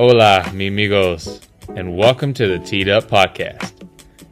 Hola, 0.00 0.50
mi 0.54 0.68
amigos, 0.68 1.42
and 1.76 1.94
welcome 1.94 2.32
to 2.32 2.46
the 2.46 2.58
Teed 2.58 2.88
Up 2.88 3.04
Podcast, 3.04 3.86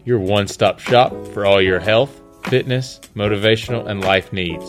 your 0.07 0.19
one 0.19 0.49
stop 0.49 0.79
shop 0.79 1.13
for 1.35 1.45
all 1.45 1.61
your 1.61 1.79
health, 1.79 2.23
fitness, 2.45 2.99
motivational, 3.15 3.87
and 3.87 4.01
life 4.01 4.33
needs. 4.33 4.65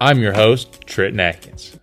I'm 0.00 0.18
your 0.18 0.32
host, 0.32 0.80
Trenton 0.84 1.20
Adkins. 1.20 1.78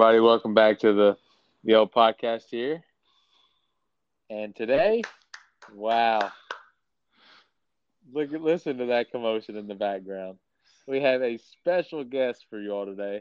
Everybody, 0.00 0.20
welcome 0.20 0.54
back 0.54 0.78
to 0.78 0.94
the 0.94 1.18
the 1.62 1.74
old 1.74 1.92
podcast 1.92 2.44
here. 2.50 2.82
And 4.30 4.56
today, 4.56 5.02
wow. 5.74 6.32
Look 8.10 8.30
listen 8.32 8.78
to 8.78 8.86
that 8.86 9.10
commotion 9.10 9.58
in 9.58 9.66
the 9.66 9.74
background. 9.74 10.38
We 10.86 11.02
have 11.02 11.20
a 11.20 11.36
special 11.36 12.02
guest 12.02 12.46
for 12.48 12.58
you 12.58 12.70
all 12.70 12.86
today. 12.86 13.20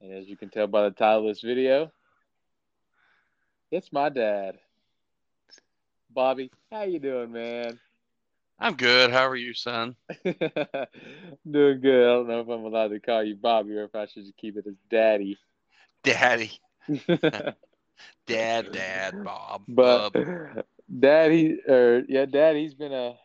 And 0.00 0.14
as 0.14 0.26
you 0.26 0.34
can 0.38 0.48
tell 0.48 0.66
by 0.66 0.84
the 0.84 0.92
title 0.92 1.28
of 1.28 1.34
this 1.34 1.42
video, 1.42 1.92
it's 3.70 3.92
my 3.92 4.08
dad. 4.08 4.56
Bobby, 6.08 6.50
how 6.72 6.84
you 6.84 7.00
doing, 7.00 7.32
man? 7.32 7.78
I'm 8.58 8.76
good. 8.76 9.10
How 9.10 9.28
are 9.28 9.36
you, 9.36 9.52
son? 9.52 9.94
doing 10.24 10.40
good. 11.82 12.02
I 12.02 12.14
don't 12.14 12.28
know 12.28 12.40
if 12.40 12.48
I'm 12.48 12.64
allowed 12.64 12.88
to 12.88 12.98
call 12.98 13.22
you 13.22 13.36
Bobby 13.36 13.76
or 13.76 13.84
if 13.84 13.94
I 13.94 14.06
should 14.06 14.22
just 14.22 14.38
keep 14.38 14.56
it 14.56 14.66
as 14.66 14.72
Daddy. 14.88 15.36
Daddy. 16.06 16.52
dad, 18.26 18.72
dad, 18.72 19.24
Bob. 19.24 19.62
But 19.66 20.12
Bub. 20.12 20.64
Dad, 21.00 21.32
he 21.32 21.58
or 21.66 22.04
yeah, 22.08 22.26
Dad, 22.26 22.54
he's 22.54 22.74
been 22.74 22.92
a 22.92 23.16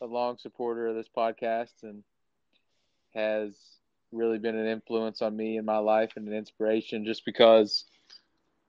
a 0.00 0.06
long 0.06 0.38
supporter 0.38 0.86
of 0.86 0.94
this 0.94 1.08
podcast 1.16 1.82
and 1.82 2.04
has 3.14 3.56
really 4.12 4.38
been 4.38 4.56
an 4.56 4.66
influence 4.66 5.20
on 5.20 5.36
me 5.36 5.56
in 5.56 5.64
my 5.64 5.78
life 5.78 6.12
and 6.16 6.28
an 6.28 6.34
inspiration 6.34 7.04
just 7.04 7.24
because 7.24 7.84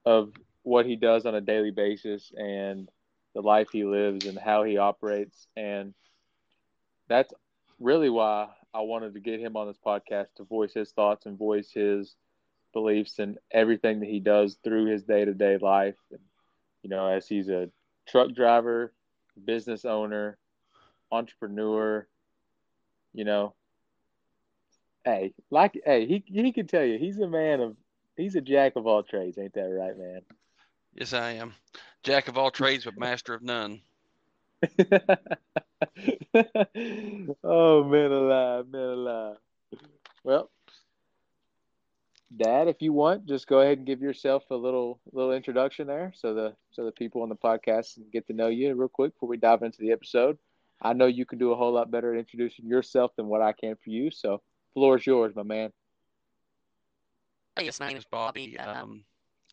of 0.04 0.32
what 0.64 0.84
he 0.84 0.96
does 0.96 1.24
on 1.26 1.34
a 1.36 1.40
daily 1.40 1.70
basis 1.70 2.32
and 2.36 2.88
the 3.34 3.40
life 3.40 3.68
he 3.72 3.84
lives 3.84 4.26
and 4.26 4.38
how 4.38 4.64
he 4.64 4.78
operates 4.78 5.46
and 5.56 5.94
that's 7.08 7.32
really 7.78 8.10
why 8.10 8.48
I 8.72 8.80
wanted 8.80 9.14
to 9.14 9.20
get 9.20 9.40
him 9.40 9.56
on 9.56 9.68
this 9.68 9.78
podcast 9.84 10.26
to 10.36 10.44
voice 10.44 10.72
his 10.72 10.90
thoughts 10.90 11.26
and 11.26 11.38
voice 11.38 11.70
his 11.72 12.16
beliefs 12.74 13.18
and 13.18 13.38
everything 13.50 14.00
that 14.00 14.08
he 14.08 14.20
does 14.20 14.58
through 14.62 14.86
his 14.86 15.04
day 15.04 15.24
to 15.24 15.32
day 15.32 15.56
life. 15.56 15.96
And, 16.10 16.20
you 16.82 16.90
know, 16.90 17.06
as 17.06 17.26
he's 17.26 17.48
a 17.48 17.70
truck 18.06 18.32
driver, 18.32 18.92
business 19.42 19.86
owner, 19.86 20.36
entrepreneur, 21.10 22.06
you 23.14 23.24
know, 23.24 23.54
hey, 25.04 25.32
like, 25.50 25.80
hey, 25.86 26.06
he, 26.06 26.22
he 26.26 26.52
can 26.52 26.66
tell 26.66 26.84
you 26.84 26.98
he's 26.98 27.18
a 27.18 27.28
man 27.28 27.60
of, 27.60 27.76
he's 28.16 28.34
a 28.34 28.42
jack 28.42 28.76
of 28.76 28.86
all 28.86 29.02
trades. 29.02 29.38
Ain't 29.38 29.54
that 29.54 29.62
right, 29.62 29.96
man? 29.96 30.20
Yes, 30.94 31.14
I 31.14 31.32
am. 31.32 31.54
Jack 32.02 32.28
of 32.28 32.36
all 32.36 32.50
trades, 32.50 32.84
but 32.84 32.98
master 32.98 33.32
of 33.32 33.42
none. 33.42 33.80
oh 37.44 37.84
man 37.84 38.12
alive, 38.12 38.68
man 38.68 38.82
alive. 38.82 39.36
Well, 40.22 40.50
Dad, 42.36 42.68
if 42.68 42.82
you 42.82 42.92
want, 42.92 43.26
just 43.26 43.46
go 43.46 43.60
ahead 43.60 43.78
and 43.78 43.86
give 43.86 44.00
yourself 44.00 44.44
a 44.50 44.56
little 44.56 45.00
little 45.12 45.32
introduction 45.32 45.86
there, 45.86 46.12
so 46.16 46.34
the 46.34 46.54
so 46.72 46.84
the 46.84 46.92
people 46.92 47.22
on 47.22 47.28
the 47.28 47.36
podcast 47.36 47.94
can 47.94 48.06
get 48.12 48.26
to 48.26 48.32
know 48.32 48.48
you 48.48 48.74
real 48.74 48.88
quick 48.88 49.14
before 49.14 49.28
we 49.28 49.36
dive 49.36 49.62
into 49.62 49.78
the 49.80 49.92
episode. 49.92 50.38
I 50.82 50.92
know 50.92 51.06
you 51.06 51.24
can 51.26 51.38
do 51.38 51.52
a 51.52 51.56
whole 51.56 51.72
lot 51.72 51.90
better 51.90 52.12
at 52.12 52.18
introducing 52.18 52.66
yourself 52.66 53.12
than 53.16 53.26
what 53.26 53.42
I 53.42 53.52
can 53.52 53.76
for 53.76 53.90
you. 53.90 54.10
So, 54.10 54.42
floor 54.74 54.96
is 54.96 55.06
yours, 55.06 55.34
my 55.34 55.42
man. 55.42 55.72
Yes, 57.60 57.78
my 57.80 57.88
name 57.88 57.96
is 57.96 58.04
Bobby. 58.04 58.58
Um, 58.58 59.04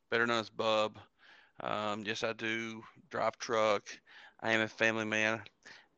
better 0.09 0.25
known 0.25 0.39
as 0.39 0.49
Bub. 0.49 0.97
Um, 1.61 2.03
yes, 2.05 2.23
I 2.23 2.33
do 2.33 2.81
drive 3.09 3.37
truck. 3.37 3.83
I 4.41 4.51
am 4.53 4.61
a 4.61 4.67
family 4.67 5.05
man. 5.05 5.41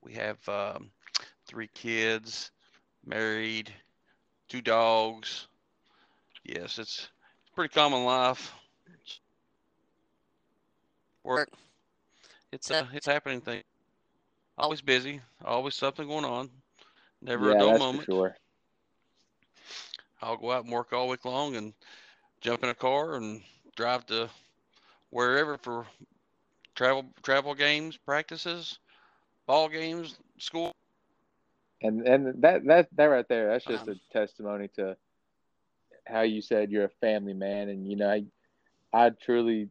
We 0.02 0.14
have 0.14 0.38
um, 0.50 0.92
three 1.48 1.70
kids, 1.74 2.52
married, 3.06 3.74
two 4.50 4.62
dogs. 4.62 5.48
Yes, 6.44 6.78
it's 6.80 7.10
it's 7.42 7.50
pretty 7.56 7.74
common 7.74 8.06
life. 8.06 8.54
Work. 11.24 11.50
It's 12.52 12.70
uh, 12.72 12.86
it's 12.94 13.06
happening 13.06 13.42
thing. 13.42 13.64
Always 14.58 14.82
busy. 14.82 15.22
Always 15.44 15.76
something 15.76 16.08
going 16.08 16.26
on. 16.26 16.50
Never 17.22 17.50
yeah, 17.50 17.56
a 17.56 17.60
dull 17.60 17.72
that's 17.72 17.80
moment. 17.80 18.06
for 18.06 18.12
sure. 18.12 18.36
I'll 20.22 20.38
go 20.38 20.52
out 20.52 20.64
and 20.64 20.74
work 20.74 20.94
all 20.94 21.08
week 21.10 21.26
long 21.26 21.56
and 21.56 21.74
jump 22.42 22.64
in 22.64 22.70
a 22.70 22.76
car 22.76 23.16
and 23.16 23.42
drive 23.76 24.06
to 24.08 24.30
wherever 25.10 25.58
for 25.58 25.86
travel 26.76 27.06
travel 27.24 27.54
games, 27.56 27.98
practices, 27.98 28.80
ball 29.46 29.70
games, 29.70 30.18
school. 30.38 30.72
And 31.82 32.08
and 32.08 32.42
that 32.42 32.66
that 32.66 32.88
that 32.96 33.06
right 33.06 33.28
there, 33.28 33.50
that's 33.50 33.66
just 33.66 33.88
Um, 33.88 33.90
a 33.90 34.00
testimony 34.12 34.70
to 34.76 34.98
how 36.06 36.22
you 36.22 36.42
said 36.42 36.72
you're 36.72 36.86
a 36.86 36.90
family 37.02 37.34
man, 37.34 37.70
and 37.70 37.88
you 37.90 37.96
know, 37.98 38.10
I 38.10 38.26
I 38.94 39.10
truly 39.10 39.70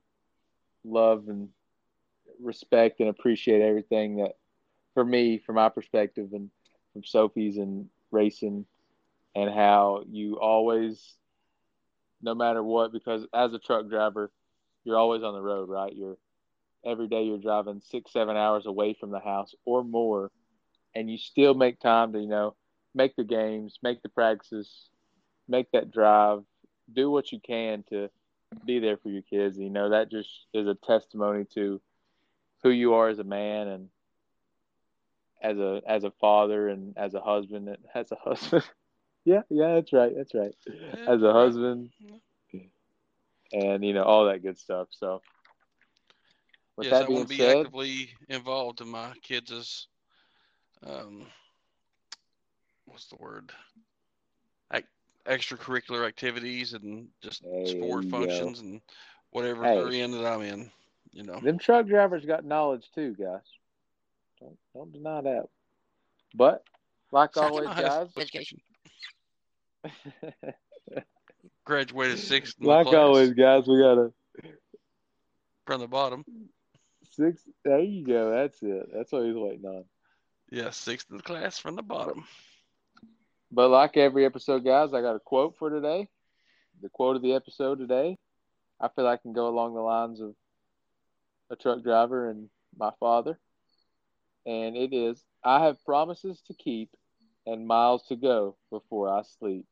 love 0.84 1.28
and 1.28 1.48
respect 2.40 3.00
and 3.00 3.08
appreciate 3.08 3.62
everything 3.62 4.16
that 4.16 4.32
for 4.94 5.04
me, 5.04 5.38
from 5.38 5.56
my 5.56 5.68
perspective, 5.68 6.30
and 6.32 6.50
from 6.92 7.04
Sophie's 7.04 7.56
and 7.56 7.88
racing, 8.10 8.66
and 9.34 9.50
how 9.50 10.04
you 10.10 10.38
always, 10.40 11.16
no 12.22 12.34
matter 12.34 12.62
what, 12.62 12.92
because 12.92 13.26
as 13.34 13.54
a 13.54 13.58
truck 13.58 13.88
driver, 13.88 14.30
you're 14.84 14.98
always 14.98 15.22
on 15.22 15.34
the 15.34 15.40
road, 15.42 15.68
right? 15.68 15.94
You're 15.94 16.18
every 16.84 17.08
day 17.08 17.24
you're 17.24 17.38
driving 17.38 17.80
six, 17.84 18.12
seven 18.12 18.36
hours 18.36 18.66
away 18.66 18.94
from 18.98 19.10
the 19.10 19.20
house 19.20 19.54
or 19.64 19.84
more, 19.84 20.30
and 20.94 21.10
you 21.10 21.18
still 21.18 21.54
make 21.54 21.80
time 21.80 22.12
to, 22.12 22.20
you 22.20 22.28
know, 22.28 22.56
make 22.94 23.16
the 23.16 23.24
games, 23.24 23.78
make 23.82 24.02
the 24.02 24.08
practices, 24.08 24.88
make 25.52 25.70
that 25.72 25.92
drive, 25.92 26.42
do 26.92 27.10
what 27.10 27.30
you 27.30 27.38
can 27.38 27.84
to 27.90 28.08
be 28.64 28.80
there 28.80 28.96
for 28.96 29.10
your 29.10 29.22
kids. 29.22 29.58
You 29.58 29.70
know, 29.70 29.90
that 29.90 30.10
just 30.10 30.30
is 30.52 30.66
a 30.66 30.74
testimony 30.74 31.44
to 31.54 31.80
who 32.62 32.70
you 32.70 32.94
are 32.94 33.08
as 33.08 33.18
a 33.18 33.24
man 33.24 33.68
and 33.68 33.88
as 35.42 35.58
a 35.58 35.82
as 35.86 36.04
a 36.04 36.12
father 36.20 36.68
and 36.68 36.96
as 36.96 37.14
a 37.14 37.20
husband 37.20 37.68
and 37.68 37.78
as 37.94 38.10
a 38.10 38.16
husband. 38.16 38.64
yeah, 39.24 39.42
yeah, 39.50 39.74
that's 39.74 39.92
right. 39.92 40.12
That's 40.16 40.34
right. 40.34 40.54
As 41.06 41.22
a 41.22 41.32
husband, 41.32 41.90
and 43.52 43.84
you 43.84 43.92
know 43.92 44.04
all 44.04 44.26
that 44.26 44.42
good 44.42 44.58
stuff. 44.58 44.88
So, 44.90 45.22
with 46.76 46.86
yes, 46.86 47.00
I 47.02 47.08
want 47.08 47.28
to 47.28 47.28
be 47.28 47.42
said, 47.42 47.56
actively 47.58 48.10
involved 48.28 48.80
in 48.80 48.88
my 48.88 49.12
kids' 49.22 49.88
um, 50.84 51.26
what's 52.86 53.08
the 53.08 53.16
word? 53.16 53.52
Extracurricular 55.26 56.06
activities 56.06 56.72
and 56.72 57.08
just 57.22 57.42
sport 57.66 58.04
functions 58.06 58.60
and 58.60 58.80
whatever 59.30 59.64
hey, 59.64 59.76
they're 59.76 59.92
in 59.92 60.12
that 60.12 60.26
I'm 60.26 60.42
in. 60.42 60.70
You 61.12 61.24
know, 61.24 61.38
them 61.40 61.58
truck 61.58 61.86
drivers 61.86 62.24
got 62.24 62.44
knowledge 62.44 62.90
too, 62.94 63.14
guys. 63.14 63.42
Don't 64.40 64.56
don't 64.74 64.92
deny 64.92 65.20
that. 65.22 65.48
But 66.34 66.64
like 67.10 67.36
always, 67.36 67.68
guys. 67.68 68.08
Education. 68.16 68.60
Graduated 71.64 72.18
sixth. 72.18 72.56
like 72.60 72.86
always, 72.86 73.32
guys, 73.34 73.66
we 73.66 73.78
gotta 73.78 74.12
from 75.66 75.80
the 75.80 75.88
bottom. 75.88 76.24
Six. 77.12 77.42
There 77.64 77.80
you 77.80 78.06
go. 78.06 78.30
That's 78.30 78.62
it. 78.62 78.88
That's 78.92 79.12
what 79.12 79.24
he's 79.24 79.34
waiting 79.34 79.66
on. 79.66 79.84
Yeah, 80.50 80.70
sixth 80.70 81.10
in 81.10 81.18
the 81.18 81.22
class 81.22 81.58
from 81.58 81.76
the 81.76 81.82
bottom. 81.82 82.24
But 83.54 83.68
like 83.68 83.98
every 83.98 84.24
episode, 84.24 84.64
guys, 84.64 84.94
I 84.94 85.02
got 85.02 85.14
a 85.14 85.20
quote 85.20 85.56
for 85.58 85.68
today. 85.68 86.08
The 86.80 86.88
quote 86.88 87.16
of 87.16 87.22
the 87.22 87.34
episode 87.34 87.78
today, 87.78 88.16
I 88.80 88.88
feel 88.88 89.06
I 89.06 89.18
can 89.18 89.34
go 89.34 89.46
along 89.46 89.74
the 89.74 89.80
lines 89.80 90.20
of 90.20 90.34
a 91.50 91.56
truck 91.56 91.82
driver 91.82 92.30
and 92.30 92.48
my 92.78 92.90
father. 92.98 93.38
And 94.46 94.74
it 94.74 94.94
is 94.94 95.22
I 95.44 95.64
have 95.64 95.84
promises 95.84 96.40
to 96.46 96.54
keep 96.54 96.96
and 97.46 97.66
miles 97.66 98.06
to 98.08 98.16
go 98.16 98.56
before 98.70 99.10
I 99.10 99.22
sleep. 99.38 99.66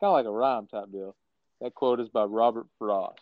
Kind 0.00 0.08
of 0.08 0.12
like 0.14 0.26
a 0.26 0.32
rhyme 0.32 0.66
type 0.66 0.90
deal. 0.90 1.14
That 1.60 1.74
quote 1.74 2.00
is 2.00 2.08
by 2.08 2.24
Robert 2.24 2.66
Frost. 2.78 3.20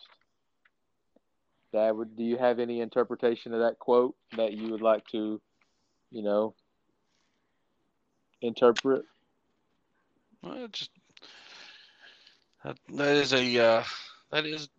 Dad, 1.71 1.93
do 2.15 2.23
you 2.23 2.37
have 2.37 2.59
any 2.59 2.81
interpretation 2.81 3.53
of 3.53 3.59
that 3.59 3.77
quote 3.79 4.15
that 4.37 4.53
you 4.53 4.71
would 4.71 4.81
like 4.81 5.05
to, 5.07 5.39
you 6.11 6.23
know, 6.23 6.55
interpret? 8.41 9.05
Well, 10.43 10.67
just 10.67 10.91
that, 12.63 12.77
that 12.89 13.15
is 13.15 13.33
a 13.33 13.59
uh, 13.59 13.83
that 14.31 14.45
is 14.45 14.69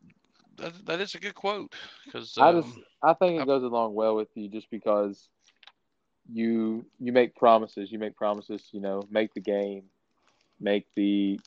that, 0.57 0.87
that 0.87 1.01
is 1.01 1.15
a 1.15 1.21
good 1.21 1.35
quote 1.35 1.75
because 2.05 2.37
um, 2.37 2.45
I 2.45 2.61
just 2.61 2.79
I 3.03 3.15
think 3.15 3.39
it 3.39 3.43
I, 3.43 3.47
goes 3.47 3.63
along 3.63 3.95
well 3.95 4.15
with 4.15 4.29
you 4.35 4.49
just 4.49 4.71
because 4.71 5.29
you 6.31 6.85
you 7.01 7.13
make 7.13 7.35
promises. 7.35 7.91
You 7.91 7.99
make 7.99 8.17
promises 8.17 8.69
you 8.73 8.81
know 8.81 9.03
make 9.11 9.33
the 9.35 9.41
game 9.41 9.85
make 10.61 10.87
the 10.95 11.41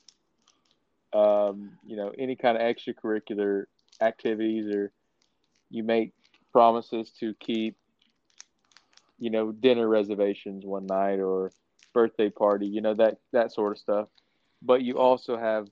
um, 1.14 1.72
you 1.86 1.96
know 1.96 2.12
any 2.18 2.36
kind 2.36 2.58
of 2.58 2.64
extracurricular 2.64 3.66
activities 4.02 4.74
or 4.74 4.92
you 5.70 5.84
make 5.84 6.14
promises 6.52 7.12
to 7.20 7.34
keep 7.36 7.76
you 9.20 9.30
know 9.30 9.52
dinner 9.52 9.88
reservations 9.88 10.66
one 10.66 10.88
night 10.88 11.20
or 11.20 11.52
birthday 11.94 12.30
party 12.30 12.68
you 12.68 12.82
know 12.82 12.94
that 12.94 13.18
that 13.32 13.52
sort 13.52 13.72
of 13.72 13.78
stuff. 13.78 14.08
But 14.62 14.82
you 14.82 14.98
also 14.98 15.38
have 15.38 15.68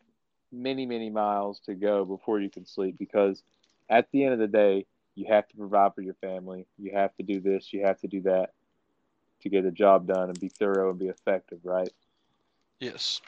many 0.51 0.85
many 0.85 1.09
miles 1.09 1.59
to 1.65 1.73
go 1.73 2.05
before 2.05 2.39
you 2.39 2.49
can 2.49 2.65
sleep 2.65 2.97
because 2.97 3.43
at 3.89 4.07
the 4.11 4.23
end 4.23 4.33
of 4.33 4.39
the 4.39 4.47
day 4.47 4.85
you 5.15 5.25
have 5.29 5.47
to 5.47 5.55
provide 5.55 5.93
for 5.95 6.01
your 6.01 6.15
family. 6.15 6.67
You 6.77 6.91
have 6.93 7.15
to 7.15 7.23
do 7.23 7.39
this. 7.39 7.71
You 7.71 7.85
have 7.85 7.99
to 8.01 8.07
do 8.07 8.21
that 8.23 8.51
to 9.41 9.49
get 9.49 9.63
the 9.63 9.71
job 9.71 10.07
done 10.07 10.29
and 10.29 10.39
be 10.39 10.49
thorough 10.49 10.89
and 10.89 10.99
be 10.99 11.07
effective 11.07 11.59
right? 11.63 11.91
Yes. 12.79 13.21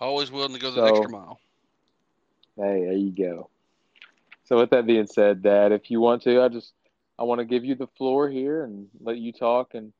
Always 0.00 0.30
willing 0.30 0.52
to 0.52 0.60
go 0.60 0.70
the 0.70 0.84
extra 0.84 1.10
mile. 1.10 1.38
hey 2.56 2.84
there 2.84 2.92
you 2.92 3.10
go. 3.10 3.48
So 4.44 4.58
with 4.58 4.70
that 4.70 4.86
being 4.86 5.06
said, 5.06 5.42
Dad, 5.42 5.72
if 5.72 5.90
you 5.90 6.00
want 6.00 6.22
to, 6.22 6.42
I 6.42 6.48
just 6.48 6.72
I 7.18 7.22
want 7.22 7.38
to 7.38 7.44
give 7.44 7.64
you 7.64 7.74
the 7.74 7.86
floor 7.96 8.28
here 8.28 8.64
and 8.64 8.88
let 9.00 9.18
you 9.18 9.32
talk 9.32 9.74
and 9.74 9.92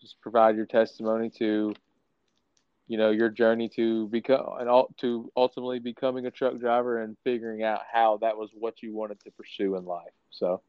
just 0.00 0.20
provide 0.20 0.56
your 0.56 0.66
testimony 0.66 1.30
to, 1.38 1.74
you 2.86 2.98
know, 2.98 3.10
your 3.10 3.28
journey 3.28 3.68
to 3.70 4.06
become 4.08 4.46
and 4.58 4.68
to 4.98 5.30
ultimately 5.36 5.78
becoming 5.78 6.26
a 6.26 6.30
truck 6.30 6.58
driver 6.58 7.02
and 7.02 7.16
figuring 7.24 7.62
out 7.62 7.80
how 7.90 8.16
that 8.18 8.36
was 8.36 8.50
what 8.54 8.82
you 8.82 8.94
wanted 8.94 9.20
to 9.20 9.30
pursue 9.32 9.76
in 9.76 9.84
life. 9.84 10.12
So, 10.30 10.60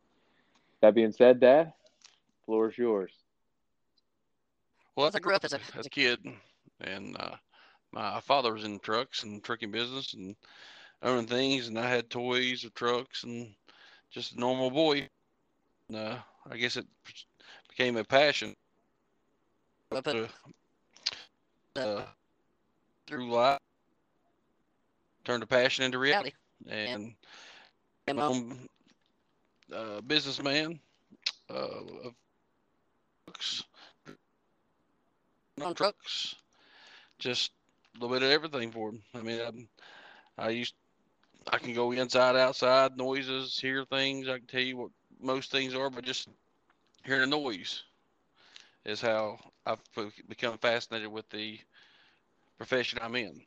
that 0.81 0.95
being 0.95 1.11
said, 1.11 1.39
Dad, 1.39 1.73
floor 2.45 2.69
is 2.69 2.77
yours. 2.77 3.11
Well, 4.95 5.11
I 5.13 5.19
grew 5.19 5.35
up 5.35 5.45
as 5.45 5.53
a, 5.53 5.59
as 5.77 5.85
a 5.85 5.89
kid, 5.89 6.19
and 6.81 7.15
uh, 7.19 7.35
my 7.91 8.19
father 8.21 8.53
was 8.53 8.63
in 8.63 8.79
trucks 8.79 9.23
and 9.23 9.43
trucking 9.43 9.71
business, 9.71 10.13
and 10.13 10.35
owning 11.01 11.27
things, 11.27 11.67
and 11.67 11.79
I 11.79 11.87
had 11.87 12.09
toys 12.09 12.63
of 12.63 12.73
trucks 12.73 13.23
and 13.23 13.53
just 14.11 14.33
a 14.33 14.39
normal 14.39 14.71
boy. 14.71 15.07
And, 15.87 15.97
uh, 15.97 16.17
I 16.49 16.57
guess 16.57 16.77
it 16.77 16.85
became 17.69 17.97
a 17.97 18.03
passion. 18.03 18.53
But 19.89 20.07
uh, 20.07 20.27
uh, 21.75 22.03
through 23.07 23.31
life, 23.31 23.59
turned 25.25 25.41
a 25.41 25.47
passion 25.47 25.83
into 25.83 25.97
reality, 25.97 26.31
and 26.69 27.15
I'm 28.07 28.69
a 29.71 29.75
uh, 29.75 30.01
businessman 30.01 30.79
uh, 31.49 31.53
of 32.05 32.13
trucks, 33.25 33.63
on 35.61 35.73
trucks, 35.73 36.35
just 37.17 37.51
a 37.95 37.99
little 37.99 38.15
bit 38.15 38.23
of 38.23 38.31
everything 38.31 38.71
for 38.71 38.89
him. 38.89 39.01
I 39.15 39.21
mean, 39.21 39.41
I'm, 39.41 39.67
I 40.37 40.49
used 40.49 40.75
I 41.51 41.57
can 41.57 41.73
go 41.73 41.91
inside, 41.93 42.35
outside, 42.35 42.95
noises, 42.95 43.57
hear 43.59 43.85
things. 43.85 44.27
I 44.27 44.37
can 44.37 44.47
tell 44.47 44.61
you 44.61 44.77
what 44.77 44.91
most 45.19 45.49
things 45.51 45.73
are, 45.73 45.89
but 45.89 46.03
just 46.03 46.27
hearing 47.03 47.23
a 47.23 47.25
noise 47.25 47.83
is 48.89 49.01
how 49.01 49.39
I've 49.65 49.79
become 50.27 50.57
fascinated 50.57 51.11
with 51.11 51.29
the 51.29 51.59
profession 52.57 52.99
I'm 53.01 53.15
in. 53.15 53.41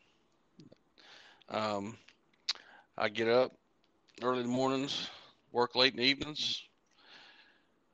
Um, 1.48 1.96
I 2.96 3.08
get 3.08 3.28
up 3.28 3.52
early 4.22 4.40
in 4.40 4.46
the 4.46 4.52
mornings, 4.52 5.08
work 5.50 5.74
late 5.74 5.92
in 5.92 5.98
the 5.98 6.04
evenings. 6.04 6.62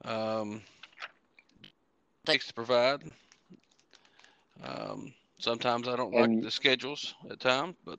Um, 0.04 0.62
takes 2.26 2.46
to 2.48 2.54
provide. 2.54 3.02
Um, 4.62 5.12
sometimes 5.38 5.88
I 5.88 5.96
don't 5.96 6.14
and, 6.14 6.34
like 6.34 6.42
the 6.42 6.50
schedules 6.50 7.14
at 7.30 7.40
times, 7.40 7.76
but 7.84 7.98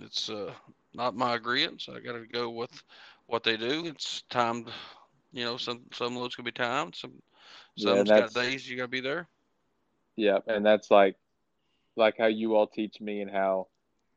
it's 0.00 0.30
uh, 0.30 0.52
not 0.94 1.14
my 1.14 1.34
agreement, 1.34 1.82
so 1.82 1.94
I 1.94 2.00
got 2.00 2.12
to 2.12 2.26
go 2.26 2.48
with 2.48 2.82
what 3.26 3.42
they 3.42 3.56
do. 3.56 3.84
It's 3.86 4.22
timed, 4.30 4.70
you 5.32 5.44
know, 5.44 5.56
some 5.56 5.82
some 5.92 6.16
loads 6.16 6.34
can 6.34 6.44
be 6.44 6.52
timed, 6.52 6.96
some 6.96 7.12
some's 7.78 8.08
yeah, 8.08 8.20
got 8.20 8.34
days 8.34 8.68
you 8.68 8.76
got 8.76 8.84
to 8.84 8.88
be 8.88 9.00
there. 9.00 9.28
Yeah, 10.16 10.38
and 10.46 10.64
that's 10.64 10.90
like 10.90 11.16
like 11.96 12.16
how 12.18 12.26
you 12.26 12.56
all 12.56 12.66
teach 12.66 13.00
me 13.00 13.20
and 13.20 13.30
how 13.30 13.68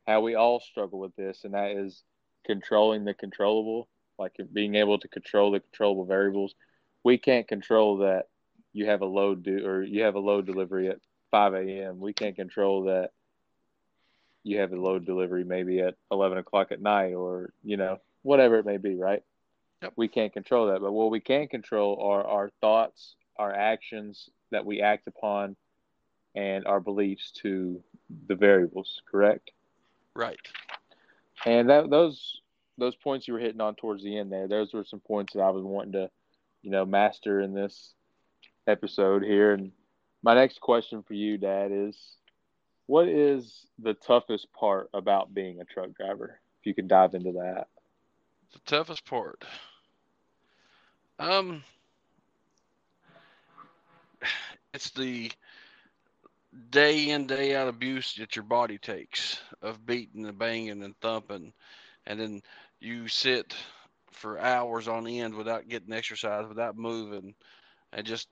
how 0.08 0.22
we 0.22 0.36
all 0.36 0.60
struggle 0.60 1.00
with 1.00 1.16
this, 1.16 1.44
and 1.44 1.54
that 1.54 1.72
is 1.72 2.04
controlling 2.46 3.06
the 3.06 3.14
controllable, 3.14 3.88
like 4.18 4.36
being 4.52 4.76
able 4.76 5.00
to 5.00 5.08
control 5.08 5.52
the 5.52 5.60
controllable 5.60 6.06
variables. 6.06 6.56
We 7.04 7.18
can't 7.18 7.48
control 7.48 7.98
that 7.98 8.28
you 8.74 8.88
have 8.88 9.02
a 9.02 9.06
load 9.06 9.44
do 9.44 9.66
or 9.66 9.84
you 9.84 10.04
have 10.04 10.16
a 10.16 10.20
load 10.20 10.46
delivery 10.46 10.90
at 10.90 11.00
5 11.32 11.54
a.m. 11.56 12.00
We 12.00 12.14
can't 12.14 12.36
control 12.36 12.84
that 12.84 13.12
you 14.44 14.60
have 14.60 14.72
a 14.72 14.80
load 14.80 15.06
delivery 15.06 15.44
maybe 15.44 15.80
at 15.80 15.96
11 16.12 16.38
o'clock 16.38 16.72
at 16.72 16.82
night 16.82 17.14
or 17.14 17.54
you 17.64 17.78
know 17.78 18.00
whatever 18.24 18.58
it 18.58 18.66
may 18.66 18.78
be 18.78 18.96
right 18.96 19.24
yep. 19.82 19.94
we 19.96 20.08
can't 20.08 20.34
control 20.34 20.68
that 20.68 20.82
but 20.82 20.92
what 20.92 21.12
we 21.12 21.20
can 21.20 21.48
control 21.48 22.00
are 22.02 22.26
our 22.26 22.50
thoughts 22.62 23.16
our 23.42 23.54
actions 23.54 24.30
that 24.52 24.66
we 24.66 24.82
act 24.82 25.08
upon 25.08 25.56
and 26.36 26.66
our 26.66 26.80
beliefs 26.80 27.32
to 27.32 27.82
the 28.28 28.36
variables 28.36 29.02
correct 29.10 29.52
right 30.16 30.40
and 31.46 31.70
that 31.70 31.90
those 31.90 32.42
those 32.78 32.96
points 32.96 33.28
you 33.28 33.34
were 33.34 33.40
hitting 33.40 33.62
on 33.62 33.76
towards 33.76 34.04
the 34.04 34.18
end 34.18 34.32
there 34.32 34.48
those 34.48 34.74
were 34.74 34.86
some 34.86 35.02
points 35.02 35.34
that 35.34 35.42
i 35.42 35.50
was 35.50 35.64
wanting 35.64 35.94
to 35.94 36.10
you 36.62 36.72
know 36.72 36.86
master 36.86 37.42
in 37.42 37.54
this 37.54 37.94
episode 38.68 39.24
here 39.24 39.54
and 39.54 39.72
my 40.24 40.36
next 40.36 40.62
question 40.62 41.04
for 41.04 41.14
you 41.14 41.38
dad 41.38 41.72
is 41.74 41.98
what 42.92 43.08
is 43.08 43.66
the 43.80 43.94
toughest 43.94 44.52
part 44.52 44.90
about 44.94 45.34
being 45.34 45.62
a 45.62 45.64
truck 45.64 45.94
driver? 45.94 46.42
If 46.60 46.66
you 46.66 46.74
can 46.74 46.88
dive 46.88 47.14
into 47.14 47.32
that. 47.32 47.68
The 48.52 48.60
toughest 48.66 49.06
part. 49.06 49.46
Um 51.18 51.64
it's 54.74 54.92
the 54.92 55.32
day 56.70 57.10
in 57.10 57.28
day 57.28 57.56
out 57.56 57.68
abuse 57.68 58.16
that 58.16 58.36
your 58.36 58.44
body 58.44 58.78
takes 58.78 59.40
of 59.62 59.86
beating 59.86 60.26
and 60.26 60.38
banging 60.38 60.84
and 60.84 60.96
thumping 61.02 61.54
and 62.06 62.20
then 62.20 62.42
you 62.80 63.08
sit 63.08 63.56
for 64.12 64.40
hours 64.40 64.88
on 64.88 65.08
end 65.08 65.34
without 65.34 65.70
getting 65.70 65.94
exercise 65.94 66.46
without 66.48 66.78
moving 66.78 67.34
and 67.94 68.06
just 68.06 68.28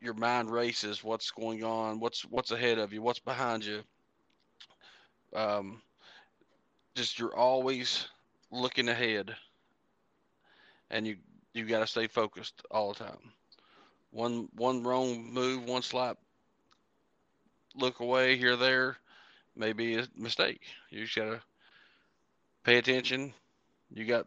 your 0.00 0.14
mind 0.14 0.50
races 0.50 1.04
what's 1.04 1.30
going 1.30 1.62
on 1.62 2.00
what's 2.00 2.22
what's 2.22 2.50
ahead 2.52 2.78
of 2.78 2.92
you 2.92 3.02
what's 3.02 3.18
behind 3.18 3.64
you 3.64 3.82
um, 5.34 5.82
just 6.94 7.18
you're 7.18 7.36
always 7.36 8.08
looking 8.50 8.88
ahead, 8.88 9.34
and 10.90 11.06
you 11.06 11.16
you 11.52 11.64
got 11.66 11.80
to 11.80 11.86
stay 11.86 12.06
focused 12.06 12.62
all 12.70 12.92
the 12.92 13.04
time. 13.04 13.32
One 14.16 14.48
one 14.54 14.82
wrong 14.82 15.30
move, 15.30 15.64
one 15.64 15.82
slight 15.82 16.16
look 17.74 18.00
away 18.00 18.38
here 18.38 18.56
there, 18.56 18.96
may 19.54 19.74
be 19.74 19.98
a 19.98 20.08
mistake. 20.16 20.62
You 20.90 21.04
just 21.04 21.16
got 21.16 21.24
to 21.26 21.42
pay 22.64 22.78
attention. 22.78 23.34
You 23.90 24.06
got 24.06 24.26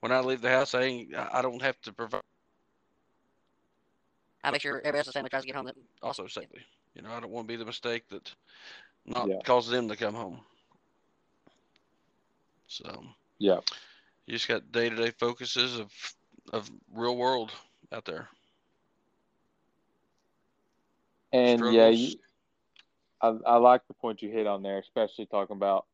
when 0.00 0.12
I 0.12 0.20
leave 0.20 0.42
the 0.42 0.50
house, 0.50 0.74
I 0.74 0.82
ain't, 0.82 1.14
I 1.16 1.40
don't 1.40 1.62
have 1.62 1.80
to 1.82 1.92
provide. 1.94 2.20
I 4.44 4.50
make 4.50 4.60
sure 4.60 4.72
everybody 4.72 4.98
else 4.98 5.06
in 5.06 5.08
the 5.08 5.12
family 5.14 5.30
tries 5.30 5.42
to 5.42 5.46
get 5.46 5.56
home. 5.56 5.64
That 5.64 5.76
also 6.02 6.26
safely. 6.26 6.60
You 6.94 7.00
know, 7.00 7.10
I 7.10 7.20
don't 7.20 7.30
want 7.30 7.48
to 7.48 7.52
be 7.54 7.56
the 7.56 7.64
mistake 7.64 8.06
that 8.10 8.34
not 9.06 9.30
Yeah. 9.30 9.40
causes 9.44 9.70
them 9.70 9.88
to 9.88 9.96
come 9.96 10.14
home. 10.14 10.40
So 12.66 13.02
Yeah. 13.38 13.60
you 14.26 14.34
just 14.34 14.46
got 14.46 14.70
day 14.72 14.90
to 14.90 14.96
day 14.96 15.10
focuses 15.10 15.78
of 15.78 15.90
of 16.52 16.70
real 16.92 17.16
world 17.16 17.52
out 17.92 18.04
there. 18.04 18.28
And 21.32 21.72
yeah, 21.72 21.88
you, 21.88 22.14
I, 23.20 23.34
I 23.46 23.56
like 23.56 23.86
the 23.88 23.94
point 23.94 24.22
you 24.22 24.30
hit 24.30 24.46
on 24.46 24.62
there, 24.62 24.78
especially 24.78 25.26
talking 25.26 25.56
about 25.56 25.86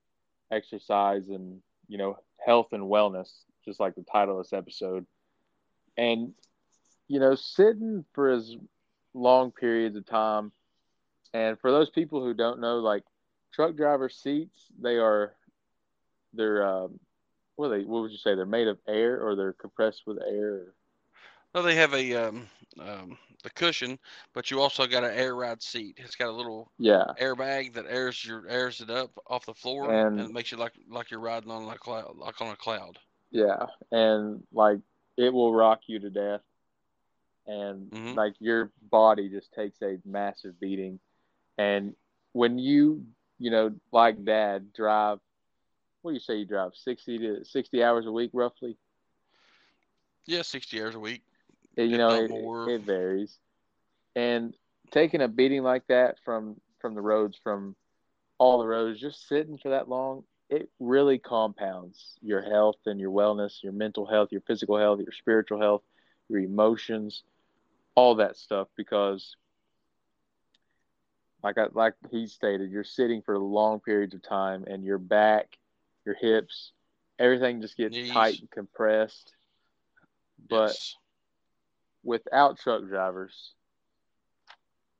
exercise 0.50 1.28
and 1.28 1.60
you 1.88 1.98
know 1.98 2.18
health 2.44 2.68
and 2.72 2.84
wellness, 2.84 3.30
just 3.64 3.80
like 3.80 3.94
the 3.94 4.02
title 4.02 4.38
of 4.38 4.44
this 4.44 4.52
episode. 4.52 5.06
And 5.96 6.32
you 7.08 7.20
know, 7.20 7.34
sitting 7.34 8.04
for 8.12 8.30
as 8.30 8.56
long 9.14 9.50
periods 9.50 9.96
of 9.96 10.06
time, 10.06 10.52
and 11.34 11.58
for 11.58 11.70
those 11.70 11.90
people 11.90 12.22
who 12.22 12.34
don't 12.34 12.60
know, 12.60 12.78
like 12.78 13.04
truck 13.52 13.76
driver 13.76 14.08
seats, 14.08 14.66
they 14.80 14.96
are 14.96 15.34
they're 16.34 16.66
um, 16.66 16.98
what 17.56 17.68
they? 17.68 17.84
What 17.84 18.02
would 18.02 18.10
you 18.12 18.18
say? 18.18 18.34
They're 18.34 18.46
made 18.46 18.68
of 18.68 18.78
air, 18.88 19.20
or 19.26 19.36
they're 19.36 19.52
compressed 19.52 20.02
with 20.06 20.18
air? 20.22 20.74
No, 21.54 21.62
they 21.62 21.74
have 21.74 21.92
a 21.92 22.14
um, 22.14 22.48
um, 22.80 23.18
the 23.42 23.50
cushion, 23.50 23.98
but 24.32 24.50
you 24.50 24.60
also 24.60 24.86
got 24.86 25.04
an 25.04 25.12
air 25.12 25.34
ride 25.34 25.62
seat. 25.62 25.98
It's 25.98 26.16
got 26.16 26.28
a 26.28 26.32
little 26.32 26.70
Yeah, 26.78 27.04
airbag 27.20 27.74
that 27.74 27.84
airs 27.86 28.24
your 28.24 28.48
airs 28.48 28.80
it 28.80 28.90
up 28.90 29.10
off 29.26 29.44
the 29.46 29.54
floor 29.54 29.90
And- 29.92 30.20
and, 30.20 30.30
it 30.30 30.32
makes 30.32 30.50
you 30.50 30.56
like 30.58 30.72
like 30.88 31.10
you're 31.10 31.20
riding 31.20 31.50
on 31.50 31.68
a 31.68 31.76
cloud, 31.76 32.16
like 32.16 32.40
on 32.40 32.52
a 32.52 32.56
cloud. 32.56 32.98
Yeah, 33.30 33.66
and 33.90 34.42
like 34.52 34.80
it 35.16 35.32
will 35.32 35.52
rock 35.54 35.80
you 35.86 35.98
to 35.98 36.10
death, 36.10 36.40
and 37.46 37.90
Mhm. 37.92 38.16
like 38.16 38.34
your 38.40 38.72
body 38.90 39.28
just 39.28 39.52
takes 39.52 39.80
a 39.82 39.98
massive 40.04 40.58
beating. 40.58 40.98
And 41.58 41.94
when 42.32 42.58
you, 42.58 43.04
you 43.38 43.50
know, 43.50 43.74
like 43.92 44.24
Dad, 44.24 44.72
drive, 44.72 45.20
what 46.02 46.10
do 46.10 46.14
you 46.14 46.20
say 46.20 46.36
you 46.36 46.44
drive 46.44 46.72
sixty 46.74 47.18
to 47.18 47.44
sixty 47.44 47.82
hours 47.82 48.06
a 48.06 48.12
week, 48.12 48.30
roughly? 48.32 48.76
Yeah, 50.26 50.42
sixty 50.42 50.80
hours 50.80 50.94
a 50.94 51.00
week. 51.00 51.22
Yeah, 51.76 51.84
you 51.84 51.98
know, 51.98 52.10
it, 52.10 52.30
it 52.70 52.82
varies. 52.82 53.38
And 54.14 54.54
taking 54.90 55.22
a 55.22 55.28
beating 55.28 55.62
like 55.62 55.86
that 55.88 56.16
from 56.24 56.60
from 56.80 56.94
the 56.94 57.00
roads, 57.00 57.38
from 57.42 57.74
all 58.38 58.58
the 58.58 58.66
roads, 58.66 59.00
just 59.00 59.28
sitting 59.28 59.56
for 59.56 59.70
that 59.70 59.88
long, 59.88 60.24
it 60.50 60.68
really 60.80 61.18
compounds 61.18 62.18
your 62.20 62.42
health 62.42 62.76
and 62.86 63.00
your 63.00 63.10
wellness, 63.10 63.62
your 63.62 63.72
mental 63.72 64.04
health, 64.04 64.30
your 64.32 64.42
physical 64.42 64.76
health, 64.76 65.00
your 65.00 65.12
spiritual 65.12 65.60
health, 65.60 65.82
your 66.28 66.40
emotions, 66.40 67.22
all 67.94 68.16
that 68.16 68.36
stuff. 68.36 68.68
Because, 68.76 69.36
like 71.42 71.56
I, 71.56 71.66
like 71.72 71.94
he 72.10 72.26
stated, 72.26 72.70
you're 72.70 72.84
sitting 72.84 73.22
for 73.22 73.38
long 73.38 73.80
periods 73.80 74.14
of 74.14 74.22
time, 74.22 74.64
and 74.66 74.84
your 74.84 74.98
back, 74.98 75.56
your 76.04 76.14
hips, 76.14 76.72
everything 77.18 77.60
just 77.60 77.76
gets 77.76 77.96
Knees. 77.96 78.12
tight 78.12 78.38
and 78.40 78.50
compressed. 78.50 79.34
But 80.48 80.78
Yes. 80.78 80.96
without 82.04 82.58
truck 82.58 82.86
drivers, 82.86 83.52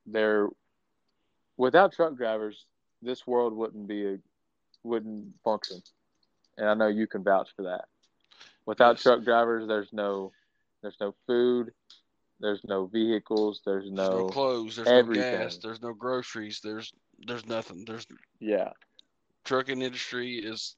there 0.05 0.49
without 1.57 1.93
truck 1.93 2.15
drivers, 2.15 2.65
this 3.01 3.25
world 3.27 3.53
wouldn't 3.53 3.87
be 3.87 4.05
a 4.07 4.17
wouldn't 4.83 5.33
function. 5.43 5.81
And 6.57 6.69
I 6.69 6.73
know 6.73 6.87
you 6.87 7.07
can 7.07 7.23
vouch 7.23 7.49
for 7.55 7.63
that. 7.63 7.85
Without 8.65 8.97
Yes. 8.97 9.03
truck 9.03 9.23
drivers, 9.23 9.67
there's 9.67 9.91
no 9.93 10.31
there's 10.81 10.99
no 10.99 11.13
food, 11.27 11.73
there's 12.39 12.63
no 12.63 12.85
vehicles, 12.85 13.61
there's 13.65 13.85
There's 13.85 14.09
no 14.09 14.09
no 14.09 14.23
clothes. 14.23 14.75
There's 14.75 14.89
everything. 14.89 15.31
no 15.31 15.43
gas. 15.43 15.57
There's 15.57 15.81
no 15.81 15.93
groceries. 15.93 16.59
There's 16.63 16.93
there's 17.25 17.45
nothing. 17.45 17.85
There's 17.85 18.05
yeah, 18.39 18.71
trucking 19.45 19.81
industry 19.81 20.35
is 20.37 20.75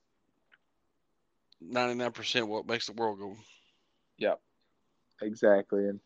ninety 1.70 1.96
nine 1.96 2.12
percent 2.12 2.48
what 2.48 2.68
makes 2.68 2.88
the 2.88 2.94
world 2.94 3.20
go. 3.20 3.38
Yep. 4.18 4.42
Exactly. 5.22 5.86
And 5.88 6.00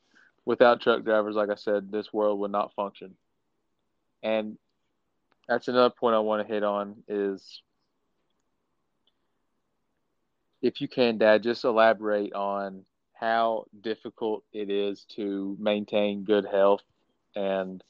without 0.45 0.81
truck 0.81 1.03
drivers, 1.03 1.35
like 1.35 1.49
I 1.49 1.55
said, 1.55 1.91
this 1.91 2.13
world 2.13 2.39
would 2.39 2.51
not 2.51 2.73
function. 2.73 3.15
And 4.23 4.57
that's 5.47 5.67
another 5.67 5.93
point 5.93 6.15
I 6.15 6.19
want 6.19 6.45
to 6.47 6.53
hit 6.53 6.63
on 6.63 7.03
is 7.07 7.61
if 10.61 10.81
you 10.81 10.87
can, 10.87 11.17
Dad, 11.17 11.43
just 11.43 11.63
elaborate 11.65 12.33
on 12.33 12.85
how 13.13 13.65
difficult 13.81 14.43
it 14.53 14.69
is 14.69 15.05
to 15.15 15.57
maintain 15.59 16.23
good 16.23 16.45
health 16.45 16.83
and 17.35 17.83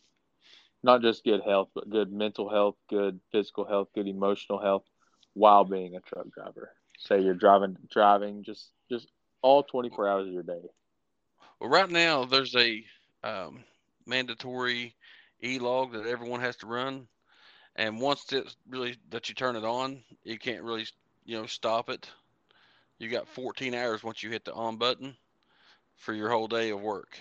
not 0.84 1.02
just 1.02 1.24
good 1.24 1.42
health, 1.42 1.70
but 1.74 1.90
good 1.90 2.12
mental 2.12 2.50
health, 2.50 2.76
good 2.90 3.20
physical 3.32 3.66
health, 3.66 3.90
good 3.96 4.08
emotional 4.08 4.60
health 4.60 4.86
while 5.34 5.64
being 5.66 5.96
a 5.96 6.02
truck 6.02 6.30
driver. 6.32 6.72
Say 7.00 7.22
you're 7.22 7.34
driving 7.34 7.78
driving 7.92 8.44
just 8.44 8.72
just 8.92 9.08
all 9.42 9.64
24 9.64 10.08
hours 10.08 10.28
of 10.28 10.34
your 10.34 10.44
day. 10.44 10.62
Well, 11.60 11.70
right 11.70 11.90
now 11.90 12.26
there's 12.26 12.56
a 12.56 12.86
um, 13.24 13.64
mandatory 14.06 14.96
e-log 15.44 15.94
that 15.94 16.06
everyone 16.06 16.42
has 16.42 16.58
to 16.58 16.68
run, 16.68 17.08
and 17.76 18.02
once 18.02 18.32
it's 18.34 18.56
really 18.70 18.98
that 19.10 19.30
you 19.30 19.36
turn 19.36 19.56
it 19.56 19.66
on, 19.66 20.04
you 20.24 20.38
can't 20.38 20.64
really 20.64 20.86
you 21.26 21.40
know 21.40 21.48
stop 21.48 21.90
it. 21.90 22.10
You 23.00 23.10
got 23.10 23.28
14 23.30 23.74
hours 23.74 24.04
once 24.04 24.22
you 24.24 24.30
hit 24.30 24.46
the 24.46 24.54
on 24.54 24.78
button 24.78 25.16
for 25.96 26.14
your 26.14 26.30
whole 26.30 26.48
day 26.48 26.70
of 26.72 26.82
work. 26.82 27.20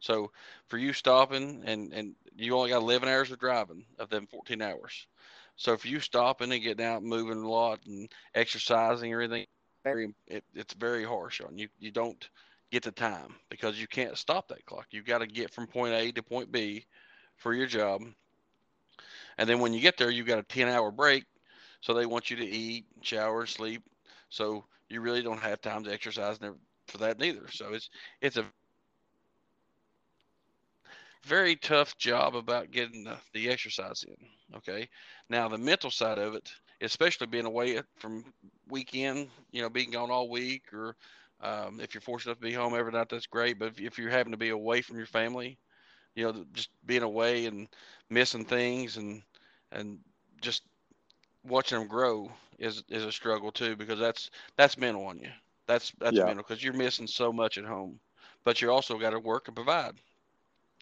So 0.00 0.32
for 0.68 0.78
you 0.78 0.92
stopping 0.92 1.62
and 1.64 1.92
and 1.92 2.14
you 2.36 2.56
only 2.56 2.70
got 2.70 2.82
11 2.82 3.08
hours 3.08 3.30
of 3.30 3.38
driving 3.38 3.86
of 3.98 4.10
them 4.10 4.26
14 4.26 4.60
hours. 4.60 5.06
So 5.56 5.72
if 5.72 5.86
you 5.86 6.00
stopping 6.00 6.52
and 6.52 6.62
getting 6.62 6.84
out, 6.84 7.02
moving 7.02 7.42
a 7.42 7.48
lot, 7.48 7.80
and 7.86 8.10
exercising 8.34 9.12
or 9.12 9.20
anything, 9.20 9.46
very 9.84 10.14
it, 10.26 10.44
it's 10.54 10.74
very 10.74 11.04
harsh 11.04 11.40
on 11.40 11.56
you. 11.58 11.68
You 11.78 11.90
don't 11.90 12.28
get 12.70 12.82
the 12.82 12.90
time 12.90 13.34
because 13.50 13.80
you 13.80 13.86
can't 13.86 14.18
stop 14.18 14.48
that 14.48 14.64
clock. 14.66 14.86
You've 14.90 15.06
got 15.06 15.18
to 15.18 15.26
get 15.26 15.52
from 15.52 15.66
point 15.66 15.94
A 15.94 16.10
to 16.12 16.22
point 16.22 16.50
B 16.50 16.86
for 17.36 17.54
your 17.54 17.66
job. 17.66 18.02
And 19.38 19.48
then 19.48 19.60
when 19.60 19.72
you 19.72 19.80
get 19.80 19.96
there, 19.96 20.10
you've 20.10 20.26
got 20.26 20.38
a 20.38 20.44
10 20.44 20.68
hour 20.68 20.90
break. 20.90 21.24
So 21.80 21.92
they 21.92 22.06
want 22.06 22.30
you 22.30 22.36
to 22.38 22.46
eat, 22.46 22.86
shower, 23.02 23.46
sleep. 23.46 23.82
So 24.30 24.64
you 24.88 25.00
really 25.00 25.22
don't 25.22 25.40
have 25.40 25.60
time 25.60 25.84
to 25.84 25.92
exercise 25.92 26.38
for 26.88 26.98
that 26.98 27.18
neither. 27.18 27.48
So 27.50 27.74
it's 27.74 27.90
it's 28.20 28.36
a 28.38 28.44
very 31.24 31.56
tough 31.56 31.96
job 31.98 32.36
about 32.36 32.70
getting 32.72 33.04
the, 33.04 33.16
the 33.34 33.50
exercise 33.50 34.04
in. 34.06 34.56
Okay. 34.58 34.88
Now 35.30 35.48
the 35.48 35.58
mental 35.58 35.90
side 35.90 36.18
of 36.18 36.34
it, 36.34 36.50
especially 36.80 37.26
being 37.26 37.46
away 37.46 37.80
from 37.98 38.24
weekend, 38.68 39.28
you 39.52 39.62
know, 39.62 39.70
being 39.70 39.90
gone 39.90 40.10
all 40.10 40.30
week 40.30 40.72
or 40.72 40.96
um, 41.40 41.80
if 41.80 41.94
you're 41.94 42.00
fortunate 42.02 42.32
enough 42.32 42.40
to 42.40 42.46
be 42.46 42.52
home 42.52 42.74
every 42.74 42.92
night, 42.92 43.08
that's 43.10 43.26
great. 43.26 43.58
But 43.58 43.68
if, 43.68 43.80
if 43.80 43.98
you're 43.98 44.10
having 44.10 44.32
to 44.32 44.38
be 44.38 44.50
away 44.50 44.82
from 44.82 44.96
your 44.98 45.06
family, 45.06 45.58
you 46.14 46.24
know, 46.24 46.44
just 46.52 46.70
being 46.86 47.02
away 47.02 47.46
and 47.46 47.68
missing 48.10 48.44
things 48.44 48.96
and 48.96 49.22
and 49.72 49.98
just 50.40 50.62
watching 51.44 51.78
them 51.78 51.88
grow 51.88 52.30
is 52.58 52.82
is 52.88 53.04
a 53.04 53.12
struggle 53.12 53.50
too 53.52 53.76
because 53.76 53.98
that's 53.98 54.30
that's 54.56 54.78
mental 54.78 55.06
on 55.06 55.18
you. 55.18 55.30
That's 55.66 55.92
that's 55.98 56.22
Yeah. 56.22 56.24
mental 56.24 56.44
because 56.46 56.62
you're 56.62 56.72
missing 56.74 57.06
so 57.06 57.32
much 57.32 57.58
at 57.58 57.64
home, 57.64 58.00
but 58.44 58.60
you 58.62 58.70
also 58.70 58.98
got 58.98 59.10
to 59.10 59.18
work 59.20 59.48
and 59.48 59.56
provide. 59.56 59.94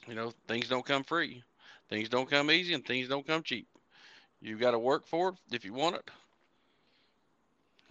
You 0.08 0.14
know, 0.14 0.32
things 0.48 0.68
don't 0.68 0.84
come 0.84 1.04
free, 1.04 1.42
things 1.88 2.08
don't 2.08 2.28
come 2.28 2.50
easy, 2.50 2.74
and 2.74 2.84
things 2.84 3.08
don't 3.08 3.26
come 3.26 3.42
cheap. 3.42 3.66
You've 4.40 4.60
got 4.60 4.72
to 4.72 4.78
work 4.78 5.06
for 5.06 5.30
it 5.30 5.34
if 5.54 5.64
you 5.64 5.72
want 5.72 5.96
it, 5.96 6.10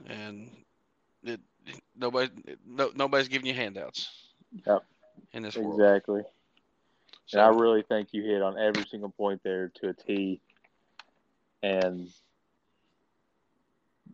and 0.08 0.50
it 1.24 1.40
nobody 1.96 2.30
no, 2.66 2.92
nobody's 2.96 3.30
giving 3.30 3.48
you 3.48 3.54
handouts. 3.54 4.10
Yep. 4.66 4.84
In 5.34 5.44
this 5.44 5.56
world. 5.56 5.80
Exactly. 5.80 6.24
So, 7.26 7.40
And 7.40 7.48
I 7.48 7.50
really 7.60 7.84
think 7.84 8.10
you 8.12 8.24
hit 8.24 8.42
on 8.42 8.58
every 8.58 8.86
single 8.90 9.10
point 9.10 9.42
there 9.44 9.72
to 9.76 9.90
a 9.90 9.94
T. 9.94 10.42
And 11.64 12.10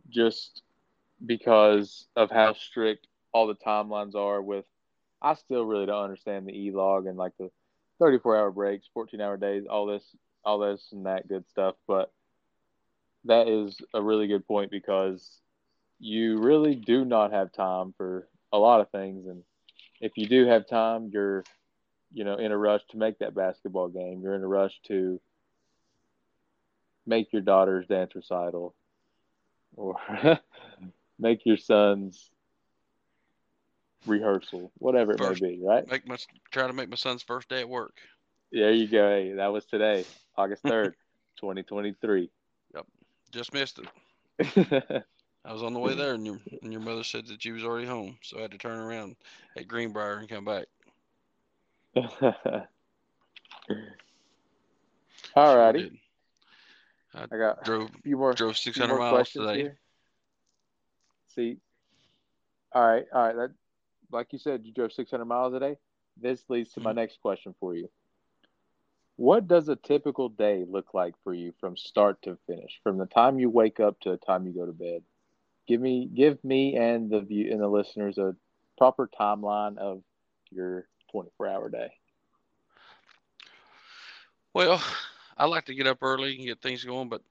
just 0.09 0.61
because 1.25 2.05
of 2.15 2.29
how 2.29 2.53
strict 2.53 3.07
all 3.31 3.47
the 3.47 3.55
timelines 3.55 4.15
are 4.15 4.41
with 4.41 4.65
I 5.21 5.33
still 5.33 5.65
really 5.65 5.87
don't 5.87 6.03
understand 6.03 6.47
the 6.47 6.53
E 6.53 6.71
log 6.71 7.07
and 7.07 7.17
like 7.17 7.33
the 7.39 7.49
34 7.99 8.37
hour 8.37 8.51
breaks, 8.51 8.87
14 8.93 9.21
hour 9.21 9.37
days, 9.37 9.65
all 9.69 9.85
this, 9.85 10.03
all 10.43 10.59
this 10.59 10.87
and 10.91 11.05
that 11.05 11.27
good 11.27 11.47
stuff. 11.49 11.75
But 11.87 12.11
that 13.25 13.47
is 13.47 13.77
a 13.93 14.01
really 14.01 14.27
good 14.27 14.47
point 14.47 14.71
because 14.71 15.41
you 15.99 16.37
really 16.37 16.75
do 16.75 17.05
not 17.05 17.31
have 17.31 17.51
time 17.51 17.93
for 17.97 18.27
a 18.51 18.57
lot 18.57 18.81
of 18.81 18.89
things, 18.91 19.27
and 19.27 19.43
if 19.99 20.13
you 20.15 20.27
do 20.27 20.45
have 20.45 20.67
time, 20.67 21.09
you're 21.11 21.43
you 22.13 22.23
know 22.23 22.35
in 22.35 22.51
a 22.51 22.57
rush 22.57 22.81
to 22.89 22.97
make 22.97 23.19
that 23.19 23.35
basketball 23.35 23.89
game. 23.89 24.21
You're 24.21 24.35
in 24.35 24.43
a 24.43 24.47
rush 24.47 24.79
to 24.87 25.19
make 27.05 27.31
your 27.33 27.41
daughter's 27.41 27.87
dance 27.87 28.15
recital 28.15 28.75
or 29.75 29.95
make 31.19 31.45
your 31.45 31.57
son's 31.57 32.29
rehearsal, 34.05 34.71
whatever 34.77 35.13
it 35.13 35.17
First- 35.19 35.41
may 35.41 35.55
be, 35.55 35.61
right? 35.63 35.87
Make 35.89 36.07
my 36.07 36.17
try 36.51 36.67
to 36.67 36.73
make 36.73 36.89
my 36.89 36.95
son's 36.95 37.23
first 37.23 37.49
day 37.49 37.61
at 37.61 37.69
work. 37.69 37.95
There 38.51 38.71
you 38.71 38.87
go. 38.87 39.09
Hey, 39.09 39.33
that 39.33 39.47
was 39.47 39.65
today, 39.65 40.05
August 40.37 40.63
3rd, 40.65 40.93
2023. 41.37 42.29
Yep, 42.75 42.85
Just 43.31 43.53
missed 43.53 43.79
it. 43.79 43.87
I 45.45 45.53
was 45.53 45.63
on 45.63 45.73
the 45.73 45.79
way 45.79 45.95
there, 45.95 46.13
and 46.13 46.25
your 46.25 46.39
and 46.61 46.71
your 46.71 46.81
mother 46.81 47.03
said 47.03 47.25
that 47.27 47.43
you 47.45 47.53
was 47.53 47.63
already 47.63 47.87
home, 47.87 48.17
so 48.21 48.37
I 48.37 48.41
had 48.41 48.51
to 48.51 48.57
turn 48.57 48.79
around 48.79 49.15
at 49.55 49.67
Greenbrier 49.67 50.17
and 50.17 50.27
come 50.29 50.45
back. 50.45 50.65
All 55.35 55.57
righty. 55.57 55.83
did. 55.83 55.97
I 57.31 57.37
got 57.37 57.63
drove 57.63 57.89
a 57.89 58.01
few 58.01 58.17
more, 58.17 58.33
drove 58.33 58.57
six 58.57 58.77
hundred 58.77 58.97
miles 58.99 59.31
today. 59.31 59.55
here. 59.57 59.79
See, 61.35 61.57
all 62.73 62.85
right, 62.87 63.05
all 63.13 63.21
right. 63.23 63.35
That, 63.35 63.51
like 64.11 64.31
you 64.33 64.39
said, 64.39 64.65
you 64.65 64.73
drove 64.73 64.91
600 64.93 65.25
miles 65.25 65.53
a 65.53 65.59
day. 65.59 65.77
This 66.17 66.49
leads 66.49 66.73
to 66.73 66.81
my 66.81 66.91
Mhm. 66.91 66.93
next 66.93 67.21
question 67.21 67.53
for 67.59 67.75
you. 67.75 67.89
What 69.17 69.47
does 69.47 69.67
a 69.67 69.75
typical 69.75 70.29
day 70.29 70.63
look 70.63 70.93
like 70.93 71.15
for 71.23 71.33
you 71.33 71.51
from 71.59 71.75
start 71.75 72.21
to 72.23 72.37
finish, 72.47 72.79
from 72.83 72.97
the 72.97 73.05
time 73.05 73.39
you 73.39 73.49
wake 73.49 73.79
up 73.79 73.99
to 74.01 74.09
the 74.11 74.17
time 74.17 74.45
you 74.47 74.53
go 74.53 74.65
to 74.65 74.71
bed? 74.73 75.03
Give 75.67 75.81
me, 75.81 76.07
give 76.07 76.43
me, 76.43 76.75
and 76.75 77.09
the 77.09 77.21
view 77.21 77.51
and 77.51 77.61
the 77.61 77.67
listeners 77.67 78.17
a 78.17 78.35
proper 78.77 79.07
timeline 79.07 79.77
of 79.77 80.03
your 80.49 80.87
24 81.11 81.47
hour 81.47 81.69
day. 81.69 81.99
Well, 84.53 84.81
I 85.37 85.45
like 85.45 85.65
to 85.65 85.75
get 85.75 85.87
up 85.87 85.99
early 86.01 86.35
and 86.35 86.45
get 86.45 86.61
things 86.61 86.83
going, 86.83 87.09
but 87.09 87.21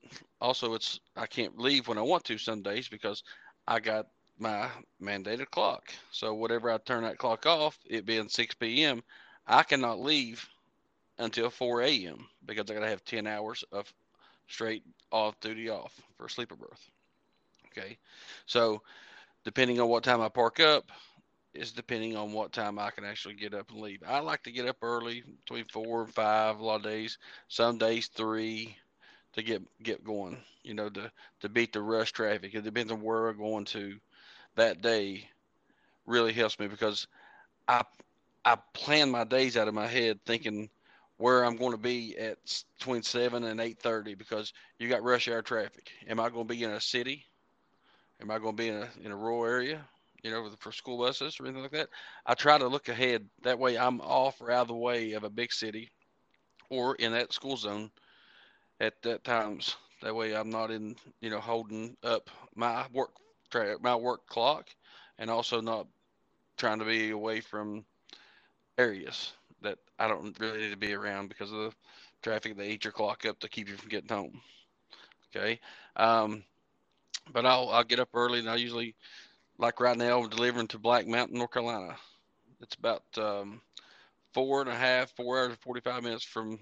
also 0.41 0.75
it's 0.75 1.01
I 1.17 1.27
can't 1.27 1.59
leave 1.59 1.89
when 1.89 1.99
I 1.99 2.03
want 2.03 2.25
to 2.25 2.39
some 2.39 2.63
days 2.63 2.89
because 2.89 3.23
I 3.67 3.81
got 3.81 4.07
my 4.39 4.69
mandated 5.03 5.51
clock. 5.51 5.93
So 6.11 6.35
whatever 6.35 6.71
I 6.71 6.79
turn 6.79 7.05
that 7.05 7.19
clock 7.19 7.47
off, 7.47 7.79
it 7.89 8.07
being 8.07 8.29
6 8.29 8.55
p.m., 8.55 9.03
I 9.47 9.63
cannot 9.63 10.01
leave 10.01 10.49
until 11.19 11.51
4 11.51 11.83
a.m. 11.83 12.27
because 12.45 12.71
I 12.71 12.75
got 12.75 12.81
to 12.81 12.89
have 12.89 13.05
10 13.05 13.27
hours 13.27 13.65
of 13.73 13.93
straight 14.49 14.83
off 15.11 15.39
duty 15.41 15.69
off 15.69 15.93
for 16.17 16.29
sleeper 16.29 16.57
berth. 16.57 16.91
Okay, 17.69 17.99
so 18.47 18.83
depending 19.45 19.81
on 19.81 19.89
what 19.89 20.05
time 20.05 20.21
I 20.21 20.29
park 20.29 20.61
up 20.61 20.91
is 21.55 21.73
depending 21.73 22.17
on 22.17 22.33
what 22.33 22.53
time 22.53 22.79
I 22.79 22.91
can 22.91 23.05
actually 23.05 23.35
get 23.35 23.55
up 23.55 23.71
and 23.71 23.81
leave. 23.81 24.03
I 24.07 24.21
like 24.21 24.43
to 24.45 24.53
get 24.53 24.67
up 24.67 24.77
early, 24.83 25.23
between 25.45 25.65
four 25.67 26.03
and 26.03 26.15
five. 26.15 26.59
A 26.59 26.65
lot 26.65 26.77
of 26.77 26.83
days, 26.83 27.19
some 27.49 27.79
days 27.79 28.09
three, 28.09 28.77
to 29.35 29.43
get 29.43 29.63
get 29.83 30.05
going. 30.05 30.39
You 30.63 30.75
know, 30.75 30.89
to 30.91 31.11
to 31.41 31.49
beat 31.49 31.73
the 31.73 31.83
rush 31.83 32.13
traffic. 32.13 32.55
It 32.55 32.65
depends 32.65 32.93
on 32.93 33.01
where 33.01 33.29
I'm 33.29 33.39
going 33.39 33.65
to 33.67 33.99
that 34.57 34.83
day. 34.83 35.29
Really 36.07 36.33
helps 36.33 36.59
me 36.59 36.69
because 36.69 37.07
I 37.69 37.83
I 38.45 38.57
plan 38.75 39.11
my 39.11 39.25
days 39.25 39.57
out 39.57 39.69
of 39.69 39.75
my 39.75 39.87
head 39.89 40.21
thinking 40.25 40.71
where 41.19 41.45
I'm 41.45 41.57
going 41.57 41.73
to 41.73 41.79
be 41.79 42.17
at 42.17 42.39
between 42.79 43.03
seven 43.03 43.45
and 43.45 43.61
eight 43.61 43.81
thirty 43.81 44.15
because 44.15 44.53
you 44.79 44.89
got 44.89 45.03
rush 45.03 45.29
hour 45.29 45.43
traffic. 45.43 45.91
Am 46.09 46.21
I 46.21 46.29
going 46.31 46.47
to 46.47 46.55
be 46.55 46.63
in 46.63 46.71
a 46.71 46.81
city? 46.81 47.25
Am 48.21 48.31
I 48.31 48.39
going 48.39 48.57
to 48.57 48.63
be 48.63 48.69
in 48.69 48.77
a 48.77 48.89
in 49.05 49.13
a 49.13 49.17
rural 49.17 49.45
area? 49.45 49.85
You 50.23 50.31
know, 50.31 50.49
for 50.59 50.73
school 50.73 50.99
buses 50.99 51.39
or 51.39 51.45
anything 51.47 51.63
like 51.63 51.73
that. 51.73 51.89
I 52.25 52.35
try 52.35 52.59
to 52.59 52.67
look 52.67 52.89
ahead. 52.89 53.27
That 53.43 53.59
way, 53.59 53.79
I'm 53.79 54.01
off 54.01 54.41
or 54.41 54.51
out 54.51 54.63
of 54.63 54.69
the 54.69 54.75
way 54.75 55.13
of 55.13 55.25
a 55.25 55.31
big 55.31 55.53
city, 55.53 55.91
or 56.71 56.95
in 56.97 57.13
that 57.13 57.33
school 57.33 57.57
zone 57.57 57.91
at 58.81 59.03
that 59.03 59.25
times. 59.25 59.77
That 60.03 60.15
way, 60.15 60.35
I'm 60.35 60.51
not 60.51 60.71
in 60.71 60.97
you 61.21 61.31
know 61.31 61.41
holding 61.41 61.97
up 62.03 62.31
my 62.55 62.87
work 62.93 63.11
my 63.81 63.97
work 63.97 64.27
clock, 64.27 64.69
and 65.19 65.31
also 65.31 65.61
not 65.61 65.87
trying 66.57 66.79
to 66.79 66.85
be 66.85 67.11
away 67.11 67.41
from 67.41 67.85
areas 68.79 69.33
that 69.63 69.79
I 69.99 70.09
don't 70.09 70.39
really 70.39 70.59
need 70.59 70.71
to 70.71 70.77
be 70.77 70.95
around 70.95 71.29
because 71.29 71.53
of 71.53 71.59
the 71.59 71.73
traffic. 72.23 72.57
They 72.57 72.71
eat 72.71 72.85
your 72.85 72.93
clock 72.93 73.25
up 73.27 73.39
to 73.41 73.49
keep 73.49 73.69
you 73.69 73.77
from 73.77 73.89
getting 73.89 74.09
home. 74.09 74.41
Okay, 75.35 75.61
um, 75.97 76.43
but 77.33 77.47
I'll 77.47 77.69
I'll 77.71 77.85
get 77.85 78.01
up 78.01 78.11
early, 78.15 78.39
and 78.39 78.49
I 78.51 78.57
usually 78.57 78.95
like 79.59 79.81
right 79.81 79.97
now 79.97 80.23
I'm 80.23 80.29
delivering 80.29 80.69
to 80.69 80.79
Black 80.79 81.07
Mountain, 81.07 81.39
North 81.39 81.53
Carolina. 81.53 81.97
It's 82.61 82.75
about 82.75 83.03
um, 83.19 83.61
four 84.33 84.61
and 84.61 84.71
a 84.71 84.75
half, 84.75 85.11
four 85.17 85.39
hours 85.39 85.49
and 85.49 85.59
45 85.61 86.03
minutes 86.03 86.25
from 86.25 86.59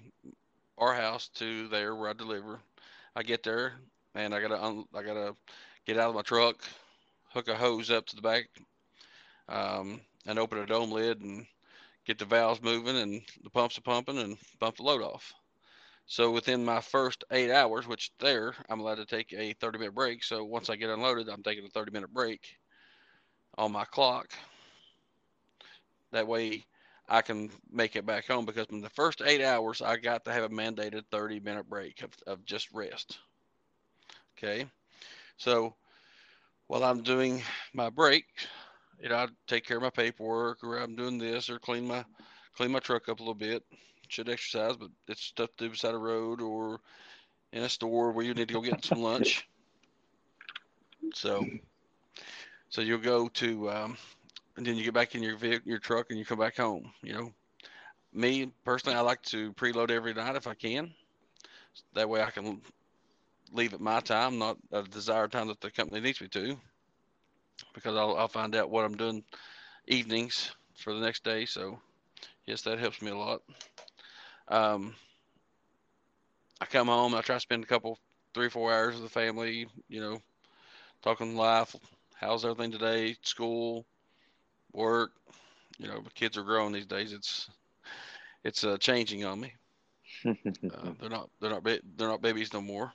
our 0.78 0.94
house 0.94 1.28
to 1.34 1.68
there 1.68 1.94
where 1.94 2.10
I 2.10 2.12
deliver. 2.12 2.60
I 3.16 3.22
get 3.22 3.42
there 3.42 3.74
and 4.14 4.34
I 4.34 4.40
gotta 4.40 4.84
I 4.94 5.02
gotta 5.02 5.34
get 5.86 5.98
out 5.98 6.08
of 6.08 6.14
my 6.14 6.22
truck, 6.22 6.56
hook 7.30 7.48
a 7.48 7.54
hose 7.54 7.90
up 7.90 8.06
to 8.06 8.16
the 8.16 8.22
back, 8.22 8.48
um, 9.48 10.00
and 10.26 10.38
open 10.38 10.58
a 10.58 10.66
dome 10.66 10.90
lid 10.90 11.20
and 11.20 11.46
get 12.06 12.18
the 12.18 12.24
valves 12.24 12.62
moving 12.62 12.96
and 12.96 13.22
the 13.42 13.50
pumps 13.50 13.78
are 13.78 13.82
pumping 13.82 14.18
and 14.18 14.36
bump 14.60 14.76
the 14.76 14.82
load 14.82 15.02
off. 15.02 15.32
So 16.06 16.30
within 16.30 16.64
my 16.64 16.80
first 16.80 17.24
eight 17.30 17.50
hours, 17.50 17.86
which 17.86 18.10
there 18.18 18.54
I'm 18.68 18.80
allowed 18.80 18.96
to 18.96 19.06
take 19.06 19.32
a 19.32 19.54
30 19.54 19.78
minute 19.78 19.94
break. 19.94 20.22
So 20.22 20.44
once 20.44 20.68
I 20.68 20.76
get 20.76 20.90
unloaded, 20.90 21.28
I'm 21.28 21.42
taking 21.42 21.64
a 21.64 21.68
30 21.68 21.92
minute 21.92 22.12
break 22.12 22.56
on 23.56 23.72
my 23.72 23.84
clock. 23.84 24.30
That 26.12 26.26
way 26.26 26.64
I 27.08 27.22
can 27.22 27.50
make 27.70 27.96
it 27.96 28.06
back 28.06 28.26
home 28.26 28.44
because 28.44 28.66
in 28.70 28.80
the 28.80 28.90
first 28.90 29.22
eight 29.24 29.42
hours, 29.42 29.82
I 29.82 29.96
got 29.96 30.24
to 30.24 30.32
have 30.32 30.44
a 30.44 30.48
mandated 30.48 31.04
30 31.10 31.40
minute 31.40 31.68
break 31.68 32.02
of, 32.02 32.10
of 32.26 32.44
just 32.44 32.68
rest. 32.72 33.18
Okay. 34.36 34.66
So 35.36 35.74
while 36.66 36.84
I'm 36.84 37.02
doing 37.02 37.42
my 37.72 37.90
break, 37.90 38.24
you 39.00 39.08
know, 39.08 39.16
I 39.16 39.28
take 39.46 39.64
care 39.66 39.76
of 39.76 39.82
my 39.82 39.90
paperwork 39.90 40.62
or 40.62 40.78
I'm 40.78 40.96
doing 40.96 41.18
this 41.18 41.50
or 41.50 41.58
clean 41.58 41.86
my 41.86 42.04
clean 42.56 42.70
my 42.70 42.78
truck 42.78 43.08
up 43.08 43.18
a 43.20 43.22
little 43.22 43.34
bit. 43.34 43.62
Should 44.08 44.28
exercise, 44.28 44.76
but 44.76 44.90
it's 45.08 45.22
stuff 45.22 45.50
to 45.56 45.64
do 45.64 45.70
beside 45.70 45.94
a 45.94 45.98
road 45.98 46.40
or 46.40 46.80
in 47.52 47.62
a 47.62 47.68
store 47.68 48.12
where 48.12 48.24
you 48.24 48.34
need 48.34 48.48
to 48.48 48.54
go 48.54 48.60
get 48.60 48.84
some 48.84 49.02
lunch. 49.02 49.48
So 51.14 51.44
so 52.68 52.80
you'll 52.80 52.98
go 52.98 53.28
to, 53.28 53.70
um, 53.70 53.96
and 54.56 54.66
then 54.66 54.74
you 54.74 54.82
get 54.82 54.94
back 54.94 55.14
in 55.14 55.22
your 55.22 55.36
vehicle, 55.36 55.68
your 55.68 55.78
truck, 55.78 56.06
and 56.10 56.18
you 56.18 56.24
come 56.24 56.40
back 56.40 56.56
home. 56.56 56.92
You 57.02 57.12
know, 57.12 57.32
me 58.12 58.50
personally, 58.64 58.96
I 58.96 59.00
like 59.00 59.22
to 59.26 59.52
preload 59.52 59.90
every 59.90 60.12
night 60.12 60.34
if 60.34 60.48
I 60.48 60.54
can. 60.54 60.92
That 61.94 62.08
way, 62.08 62.22
I 62.22 62.30
can 62.30 62.60
leave 63.54 63.74
at 63.74 63.80
my 63.80 64.00
time, 64.00 64.38
not 64.38 64.58
a 64.72 64.82
desired 64.82 65.32
time 65.32 65.48
that 65.48 65.60
the 65.60 65.70
company 65.70 66.00
needs 66.00 66.20
me 66.20 66.28
to, 66.28 66.58
because 67.74 67.96
I'll 67.96 68.16
I'll 68.16 68.28
find 68.28 68.54
out 68.56 68.70
what 68.70 68.84
I'm 68.84 68.96
doing 68.96 69.24
evenings 69.86 70.52
for 70.76 70.92
the 70.94 71.00
next 71.00 71.24
day. 71.24 71.46
So, 71.46 71.80
yes, 72.46 72.62
that 72.62 72.78
helps 72.78 73.02
me 73.02 73.10
a 73.10 73.16
lot. 73.16 73.42
Um, 74.48 74.94
I 76.60 76.66
come 76.66 76.88
home, 76.88 77.14
I 77.14 77.22
try 77.22 77.36
to 77.36 77.40
spend 77.40 77.64
a 77.64 77.66
couple, 77.66 77.98
three, 78.34 78.48
four 78.50 78.72
hours 78.72 78.94
with 78.94 79.04
the 79.04 79.08
family. 79.10 79.66
You 79.88 80.00
know, 80.00 80.20
talking 81.02 81.36
life, 81.36 81.74
how's 82.14 82.44
everything 82.44 82.72
today, 82.72 83.16
school, 83.22 83.86
work. 84.72 85.12
You 85.78 85.88
know, 85.88 86.00
the 86.00 86.10
kids 86.10 86.36
are 86.38 86.42
growing 86.44 86.72
these 86.72 86.86
days. 86.86 87.12
It's 87.12 87.50
it's 88.44 88.64
uh, 88.64 88.78
changing 88.78 89.24
on 89.24 89.40
me. 89.40 89.54
Uh, 90.72 90.92
they're 90.98 91.10
not 91.10 91.30
they're 91.40 91.50
not 91.50 91.62
ba- 91.62 91.80
they're 91.96 92.08
not 92.08 92.22
babies 92.22 92.52
no 92.52 92.60
more. 92.62 92.92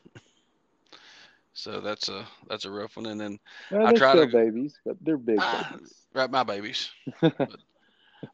So 1.60 1.82
that's 1.82 2.08
a 2.08 2.26
that's 2.48 2.66
a 2.66 2.72
rough 2.72 2.96
one. 2.96 3.06
And 3.06 3.20
then 3.20 3.40
Well, 3.70 3.86
I 3.88 3.92
try 3.92 4.16
to- 4.16 4.26
babies, 4.28 4.80
but 4.86 4.96
they're 5.02 5.18
big 5.18 5.40
Ah, 5.42 5.68
right, 6.14 6.32
my 6.32 6.44
babies. 6.44 6.90
but, 7.22 7.38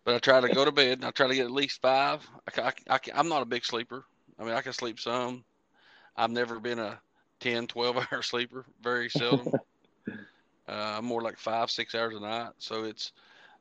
but 0.04 0.16
I 0.16 0.20
try 0.20 0.42
to 0.42 0.50
go 0.54 0.64
to 0.64 0.72
bed. 0.72 1.00
And 1.00 1.06
I 1.06 1.12
try 1.12 1.28
to 1.28 1.36
get 1.36 1.46
at 1.46 1.52
least 1.52 1.82
five. 1.82 2.28
I, 2.58 2.62
I, 2.62 2.74
I 2.90 2.98
can, 3.00 3.18
I'm 3.18 3.28
not 3.30 3.42
a 3.42 3.46
big 3.46 3.66
sleeper. 3.66 4.06
I 4.40 4.44
mean, 4.44 4.54
I 4.54 4.62
can 4.62 4.74
sleep 4.74 5.00
some. 5.00 5.44
I've 6.16 6.30
never 6.32 6.60
been 6.60 6.80
a 6.80 7.00
10, 7.40 7.68
12 7.68 7.98
hour 8.12 8.22
sleeper. 8.22 8.66
Very 8.82 9.10
seldom. 9.10 9.48
uh, 10.68 10.96
I'm 10.98 11.06
more 11.06 11.22
like 11.22 11.38
five, 11.38 11.72
six 11.72 11.96
hours 11.96 12.16
a 12.16 12.20
night. 12.20 12.52
So 12.60 12.84
it's 12.84 13.12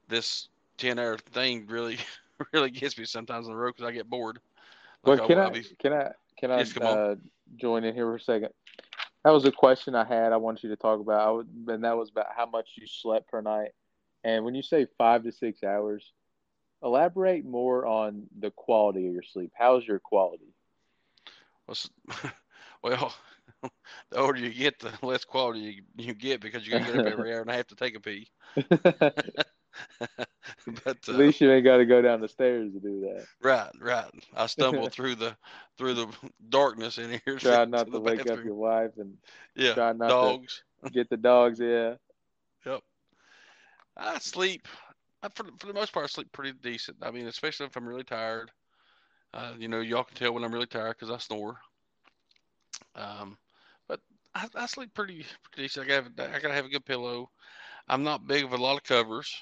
this 0.08 0.48
10 0.76 0.98
hour 0.98 1.16
thing 1.16 1.66
really, 1.68 1.96
really 2.52 2.70
gets 2.70 2.98
me 2.98 3.06
sometimes 3.06 3.46
on 3.46 3.52
the 3.52 3.58
road 3.58 3.74
because 3.76 3.88
I 3.88 3.92
get 3.92 4.10
bored. 4.10 4.38
Like 5.04 5.18
But 5.18 5.26
can 5.26 5.38
I'll- 5.38 5.46
I 5.46 5.50
be- 5.50 5.76
can 5.78 5.92
I 5.94 6.10
can 6.38 6.50
I 6.50 6.58
Yes, 6.58 6.76
uh, 6.76 7.14
join 7.56 7.84
in 7.84 7.94
here 7.94 8.06
for 8.06 8.16
a 8.16 8.20
second? 8.20 8.50
That 9.24 9.32
was 9.32 9.46
a 9.46 9.52
question 9.52 9.94
I 9.94 10.04
had. 10.04 10.32
I 10.32 10.36
want 10.36 10.62
you 10.62 10.68
to 10.70 10.76
talk 10.76 11.00
about, 11.00 11.26
I 11.26 11.30
would, 11.30 11.48
and 11.68 11.84
that 11.84 11.96
was 11.96 12.10
about 12.10 12.26
how 12.36 12.46
much 12.46 12.70
you 12.76 12.86
slept 12.86 13.30
per 13.30 13.40
night. 13.40 13.70
And 14.22 14.44
when 14.44 14.54
you 14.54 14.62
say 14.62 14.86
five 14.98 15.24
to 15.24 15.32
six 15.32 15.62
hours, 15.62 16.12
elaborate 16.82 17.44
more 17.44 17.86
on 17.86 18.26
the 18.38 18.50
quality 18.50 19.06
of 19.06 19.14
your 19.14 19.22
sleep. 19.22 19.52
How's 19.56 19.86
your 19.86 19.98
quality? 19.98 20.54
Well, 21.66 21.76
well, 22.82 23.14
the 24.10 24.18
older 24.18 24.40
you 24.40 24.50
get, 24.52 24.78
the 24.78 24.92
less 25.02 25.24
quality 25.24 25.60
you, 25.60 25.82
you 25.96 26.14
get 26.14 26.40
because 26.40 26.66
you 26.66 26.72
got 26.72 26.84
to 26.84 26.92
get 26.92 26.96
up 26.96 27.06
every 27.06 27.32
hour 27.34 27.40
and 27.40 27.50
a 27.50 27.54
half 27.54 27.66
to 27.68 27.76
take 27.76 27.96
a 27.96 28.00
pee. 28.00 28.28
At 30.00 30.28
but 30.84 30.98
uh, 31.08 31.12
least 31.12 31.40
you 31.40 31.50
ain't 31.50 31.64
got 31.64 31.78
to 31.78 31.86
go 31.86 32.02
down 32.02 32.20
the 32.20 32.28
stairs 32.28 32.72
to 32.72 32.80
do 32.80 33.00
that. 33.00 33.26
right, 33.42 33.70
right. 33.80 34.10
I 34.36 34.46
stumble 34.46 34.88
through 34.88 35.16
the 35.16 35.36
through 35.78 35.94
the 35.94 36.06
darkness 36.48 36.98
in 36.98 37.20
here. 37.24 37.38
Try 37.38 37.64
not 37.66 37.86
to 37.86 37.92
the 37.92 38.00
wake 38.00 38.28
up 38.28 38.44
your 38.44 38.54
wife 38.54 38.92
and 38.98 39.16
yeah 39.54 39.74
try 39.74 39.92
not 39.92 40.08
to- 40.08 40.12
dogs. 40.12 40.62
get 40.92 41.08
the 41.10 41.16
dogs. 41.16 41.60
Yeah. 41.60 41.94
Yep. 42.66 42.80
I 43.96 44.18
sleep. 44.18 44.66
I, 45.22 45.28
for, 45.34 45.44
for 45.58 45.66
the 45.66 45.74
most 45.74 45.92
part, 45.92 46.04
I 46.04 46.08
sleep 46.08 46.30
pretty 46.32 46.52
decent. 46.62 46.98
I 47.02 47.10
mean, 47.10 47.26
especially 47.26 47.66
if 47.66 47.76
I'm 47.76 47.86
really 47.86 48.04
tired. 48.04 48.50
Uh, 49.32 49.52
you 49.58 49.68
know, 49.68 49.80
y'all 49.80 50.04
can 50.04 50.16
tell 50.16 50.32
when 50.32 50.44
I'm 50.44 50.52
really 50.52 50.66
tired 50.66 50.96
because 50.98 51.10
I 51.10 51.18
snore. 51.18 51.56
Um, 52.94 53.36
but 53.88 54.00
I, 54.34 54.46
I 54.54 54.66
sleep 54.66 54.94
pretty, 54.94 55.24
pretty 55.42 55.64
decent. 55.64 55.86
I 55.86 55.88
gotta, 55.88 56.36
I 56.36 56.38
gotta 56.38 56.54
have 56.54 56.66
a 56.66 56.70
good 56.70 56.84
pillow. 56.84 57.30
I'm 57.88 58.02
not 58.02 58.26
big 58.26 58.44
of 58.44 58.52
a 58.52 58.56
lot 58.56 58.76
of 58.76 58.84
covers. 58.84 59.34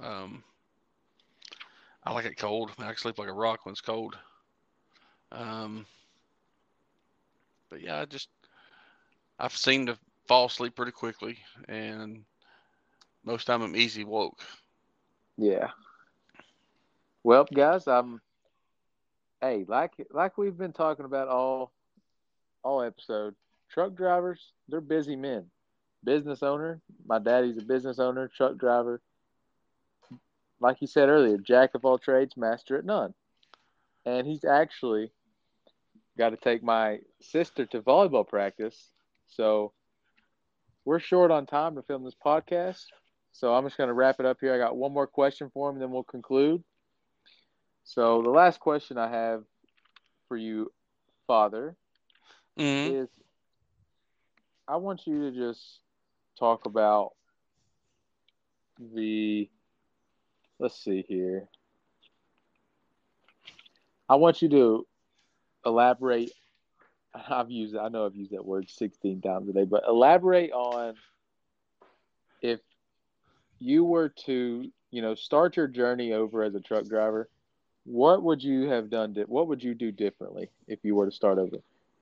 Um, 0.00 0.42
I 2.04 2.12
like 2.12 2.26
it 2.26 2.36
cold. 2.36 2.70
I, 2.76 2.82
mean, 2.82 2.90
I 2.90 2.94
sleep 2.94 3.18
like 3.18 3.28
a 3.28 3.32
rock 3.32 3.64
when 3.64 3.72
it's 3.72 3.80
cold. 3.80 4.16
Um, 5.32 5.86
but 7.70 7.80
yeah, 7.80 8.00
I 8.00 8.04
just 8.04 8.28
I've 9.38 9.56
seemed 9.56 9.88
to 9.88 9.98
fall 10.26 10.46
asleep 10.46 10.76
pretty 10.76 10.92
quickly, 10.92 11.38
and 11.68 12.24
most 13.24 13.46
time 13.46 13.62
I'm 13.62 13.76
easy 13.76 14.04
woke. 14.04 14.40
Yeah. 15.36 15.70
Well, 17.22 17.46
guys, 17.52 17.88
I'm. 17.88 18.20
Hey, 19.40 19.64
like 19.66 19.92
like 20.10 20.38
we've 20.38 20.56
been 20.56 20.72
talking 20.72 21.04
about 21.04 21.28
all 21.28 21.72
all 22.62 22.82
episode, 22.82 23.34
truck 23.70 23.94
drivers 23.94 24.52
they're 24.68 24.80
busy 24.80 25.16
men. 25.16 25.46
Business 26.04 26.42
owner, 26.42 26.80
my 27.06 27.18
daddy's 27.18 27.56
a 27.58 27.62
business 27.62 27.98
owner, 27.98 28.28
truck 28.28 28.58
driver. 28.58 29.00
Like 30.60 30.80
you 30.80 30.86
said 30.86 31.08
earlier, 31.08 31.36
jack 31.38 31.74
of 31.74 31.84
all 31.84 31.98
trades, 31.98 32.36
master 32.36 32.76
at 32.76 32.84
none. 32.84 33.14
And 34.04 34.26
he's 34.26 34.44
actually 34.44 35.12
got 36.16 36.30
to 36.30 36.36
take 36.36 36.62
my 36.62 36.98
sister 37.20 37.66
to 37.66 37.80
volleyball 37.80 38.26
practice. 38.26 38.90
So 39.28 39.72
we're 40.84 41.00
short 41.00 41.30
on 41.30 41.46
time 41.46 41.74
to 41.76 41.82
film 41.82 42.04
this 42.04 42.14
podcast. 42.14 42.84
So 43.32 43.54
I'm 43.54 43.64
just 43.64 43.76
going 43.76 43.88
to 43.88 43.94
wrap 43.94 44.20
it 44.20 44.26
up 44.26 44.38
here. 44.40 44.54
I 44.54 44.58
got 44.58 44.76
one 44.76 44.92
more 44.92 45.06
question 45.06 45.50
for 45.52 45.68
him, 45.68 45.76
and 45.76 45.82
then 45.82 45.90
we'll 45.90 46.04
conclude. 46.04 46.62
So 47.84 48.22
the 48.22 48.30
last 48.30 48.60
question 48.60 48.98
I 48.98 49.08
have 49.10 49.44
for 50.28 50.36
you, 50.36 50.72
Father, 51.26 51.76
Mm-hmm. 52.58 52.92
is 52.92 53.08
I 54.68 54.76
want 54.76 55.06
you 55.06 55.30
to 55.30 55.36
just 55.36 55.80
talk 56.38 56.66
about 56.66 57.12
the. 58.78 59.48
Let's 60.64 60.82
see 60.82 61.04
here. 61.06 61.46
I 64.08 64.14
want 64.14 64.40
you 64.40 64.48
to 64.48 64.86
elaborate. 65.66 66.32
I've 67.14 67.50
used. 67.50 67.76
I 67.76 67.88
know 67.88 68.06
I've 68.06 68.16
used 68.16 68.32
that 68.32 68.46
word 68.46 68.70
16 68.70 69.20
times 69.20 69.50
a 69.50 69.52
day, 69.52 69.66
but 69.66 69.84
elaborate 69.86 70.52
on 70.52 70.94
if 72.40 72.60
you 73.58 73.84
were 73.84 74.08
to, 74.24 74.72
you 74.90 75.02
know, 75.02 75.14
start 75.14 75.58
your 75.58 75.68
journey 75.68 76.14
over 76.14 76.42
as 76.42 76.54
a 76.54 76.60
truck 76.60 76.86
driver. 76.86 77.28
What 77.84 78.22
would 78.22 78.42
you 78.42 78.70
have 78.70 78.88
done? 78.88 79.12
Di- 79.12 79.24
what 79.24 79.48
would 79.48 79.62
you 79.62 79.74
do 79.74 79.92
differently 79.92 80.48
if 80.66 80.78
you 80.82 80.94
were 80.94 81.04
to 81.04 81.12
start 81.12 81.36
over? 81.36 81.58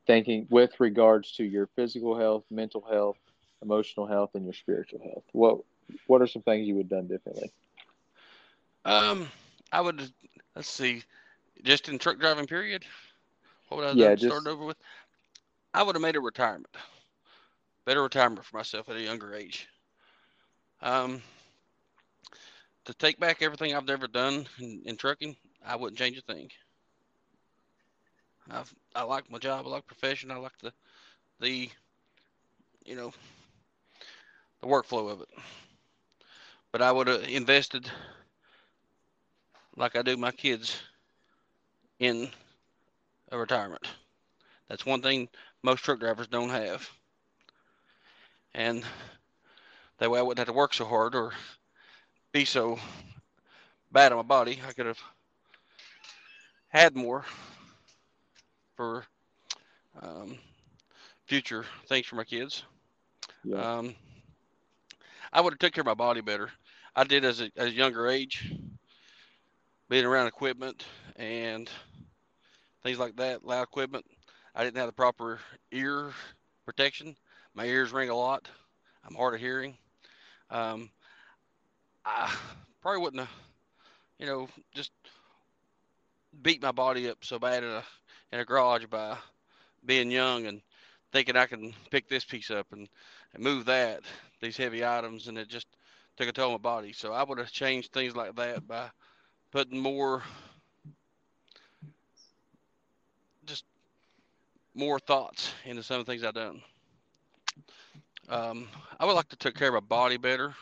Thinking 0.06 0.46
with 0.50 0.78
regards 0.78 1.32
to 1.32 1.42
your 1.42 1.68
physical 1.74 2.16
health, 2.16 2.44
mental 2.48 2.86
health, 2.88 3.16
emotional 3.60 4.06
health, 4.06 4.30
and 4.34 4.44
your 4.44 4.54
spiritual 4.54 5.00
health. 5.00 5.24
What 5.32 5.58
What 6.06 6.22
are 6.22 6.28
some 6.28 6.42
things 6.42 6.68
you 6.68 6.76
would 6.76 6.84
have 6.84 6.90
done 6.90 7.08
differently? 7.08 7.50
Um, 8.84 9.28
I 9.72 9.80
would 9.80 10.12
let's 10.54 10.68
see, 10.68 11.02
just 11.62 11.88
in 11.88 11.98
truck 11.98 12.18
driving 12.18 12.46
period. 12.46 12.84
What 13.68 13.78
would 13.78 13.86
I 13.86 13.94
Yeah, 13.94 14.14
just- 14.14 14.24
start 14.26 14.46
over 14.46 14.64
with? 14.64 14.76
I 15.74 15.82
would 15.82 15.94
have 15.94 16.02
made 16.02 16.16
a 16.16 16.20
retirement, 16.20 16.76
better 17.84 18.02
retirement 18.02 18.44
for 18.44 18.56
myself 18.56 18.88
at 18.88 18.96
a 18.96 19.00
younger 19.02 19.34
age. 19.34 19.68
Um, 20.82 21.22
to 22.84 22.94
take 22.94 23.18
back 23.18 23.40
everything 23.42 23.74
I've 23.74 23.88
ever 23.88 24.06
done 24.08 24.46
in, 24.58 24.82
in 24.84 24.96
trucking, 24.96 25.36
I 25.64 25.76
wouldn't 25.76 25.98
change 25.98 26.18
a 26.18 26.22
thing. 26.22 26.50
I've, 28.50 28.74
I 28.94 29.02
like 29.04 29.30
my 29.30 29.38
job. 29.38 29.66
I 29.66 29.70
like 29.70 29.86
profession. 29.86 30.30
I 30.30 30.36
like 30.36 30.58
the, 30.60 30.72
the, 31.40 31.70
you 32.84 32.96
know, 32.96 33.12
the 34.60 34.66
workflow 34.66 35.10
of 35.10 35.20
it. 35.22 35.28
But 36.72 36.82
I 36.82 36.90
would 36.92 37.06
have 37.06 37.22
invested 37.28 37.90
like 39.76 39.96
I 39.96 40.02
do 40.02 40.16
my 40.16 40.30
kids 40.32 40.80
in 41.98 42.28
a 43.30 43.38
retirement. 43.38 43.86
That's 44.68 44.86
one 44.86 45.02
thing 45.02 45.28
most 45.62 45.82
truck 45.82 46.00
drivers 46.00 46.28
don't 46.28 46.50
have. 46.50 46.88
And 48.54 48.84
that 49.98 50.10
way 50.10 50.18
I 50.18 50.22
wouldn't 50.22 50.38
have 50.38 50.52
to 50.52 50.58
work 50.58 50.74
so 50.74 50.84
hard 50.84 51.14
or 51.14 51.32
be 52.32 52.44
so 52.44 52.78
bad 53.90 54.12
on 54.12 54.18
my 54.18 54.22
body. 54.22 54.60
I 54.66 54.72
could 54.72 54.86
have 54.86 55.00
had 56.68 56.96
more 56.96 57.24
for 58.76 59.04
um, 60.00 60.38
future 61.26 61.64
things 61.86 62.06
for 62.06 62.16
my 62.16 62.24
kids. 62.24 62.64
Yeah. 63.44 63.78
Um, 63.78 63.94
I 65.32 65.40
would 65.40 65.54
have 65.54 65.58
took 65.58 65.72
care 65.72 65.82
of 65.82 65.86
my 65.86 65.94
body 65.94 66.20
better. 66.20 66.50
I 66.94 67.04
did 67.04 67.24
as 67.24 67.40
a, 67.40 67.50
as 67.56 67.68
a 67.68 67.72
younger 67.72 68.08
age, 68.08 68.52
being 69.88 70.04
around 70.04 70.26
equipment 70.26 70.84
and 71.16 71.70
things 72.82 72.98
like 72.98 73.16
that, 73.16 73.44
loud 73.44 73.62
equipment. 73.62 74.04
I 74.54 74.64
didn't 74.64 74.76
have 74.78 74.86
the 74.86 74.92
proper 74.92 75.40
ear 75.70 76.12
protection. 76.64 77.16
My 77.54 77.64
ears 77.64 77.92
ring 77.92 78.10
a 78.10 78.14
lot. 78.14 78.48
I'm 79.06 79.14
hard 79.14 79.34
of 79.34 79.40
hearing. 79.40 79.76
Um, 80.50 80.90
I 82.04 82.34
probably 82.80 83.00
wouldn't 83.00 83.20
have, 83.20 83.30
you 84.18 84.26
know, 84.26 84.48
just 84.74 84.92
beat 86.42 86.62
my 86.62 86.72
body 86.72 87.08
up 87.08 87.18
so 87.22 87.38
bad 87.38 87.62
in 87.64 87.70
a 87.70 87.84
in 88.32 88.40
a 88.40 88.44
garage 88.44 88.86
by 88.86 89.16
being 89.84 90.10
young 90.10 90.46
and 90.46 90.62
thinking 91.12 91.36
I 91.36 91.46
can 91.46 91.74
pick 91.90 92.08
this 92.08 92.24
piece 92.24 92.50
up 92.50 92.66
and, 92.72 92.88
and 93.34 93.42
move 93.42 93.66
that, 93.66 94.00
these 94.40 94.56
heavy 94.56 94.84
items, 94.84 95.28
and 95.28 95.36
it 95.36 95.48
just 95.48 95.66
took 96.16 96.28
a 96.28 96.32
toll 96.32 96.46
on 96.46 96.52
my 96.52 96.58
body. 96.58 96.92
So 96.92 97.12
I 97.12 97.22
would 97.22 97.38
have 97.38 97.52
changed 97.52 97.92
things 97.92 98.16
like 98.16 98.34
that 98.36 98.66
by 98.66 98.90
putting 99.52 99.78
more, 99.80 100.24
just 103.46 103.64
more 104.74 105.00
thoughts 105.00 105.54
into 105.64 105.82
some 105.82 106.00
of 106.00 106.06
the 106.06 106.12
things 106.12 106.24
I've 106.24 106.34
done. 106.34 106.62
Um, 108.28 108.68
I 109.00 109.06
would 109.06 109.14
like 109.14 109.28
to 109.30 109.36
take 109.36 109.54
care 109.54 109.68
of 109.68 109.74
my 109.74 109.80
body 109.80 110.18
better. 110.18 110.54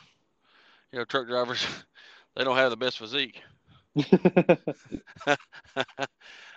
You 0.92 0.98
know, 1.00 1.05
truck 1.05 1.29
drivers, 1.29 1.66
they 2.37 2.44
don't 2.44 2.57
have 2.57 2.70
the 2.70 2.76
best 2.76 2.98
physique. 2.98 3.42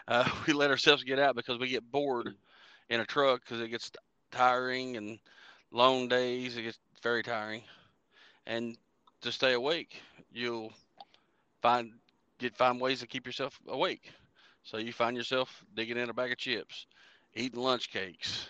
uh, 0.07 0.29
we 0.47 0.53
let 0.53 0.71
ourselves 0.71 1.03
get 1.03 1.19
out 1.19 1.35
because 1.35 1.59
we 1.59 1.69
get 1.69 1.91
bored 1.91 2.35
in 2.89 3.01
a 3.01 3.05
truck 3.05 3.41
because 3.41 3.61
it 3.61 3.69
gets 3.69 3.91
tiring 4.31 4.97
and 4.97 5.19
long 5.71 6.07
days. 6.09 6.57
It 6.57 6.63
gets 6.63 6.79
very 7.03 7.23
tiring. 7.23 7.63
And 8.45 8.77
to 9.21 9.31
stay 9.31 9.53
awake, 9.53 10.01
you'll 10.31 10.73
find 11.61 11.93
get 12.43 12.57
find 12.57 12.81
ways 12.81 13.01
to 13.01 13.07
keep 13.07 13.27
yourself 13.27 13.59
awake. 13.67 14.11
So 14.63 14.77
you 14.77 14.93
find 14.93 15.17
yourself 15.17 15.65
digging 15.75 15.97
in 15.97 16.09
a 16.09 16.13
bag 16.13 16.31
of 16.31 16.37
chips, 16.37 16.87
eating 17.35 17.61
lunch 17.61 17.91
cakes, 17.91 18.49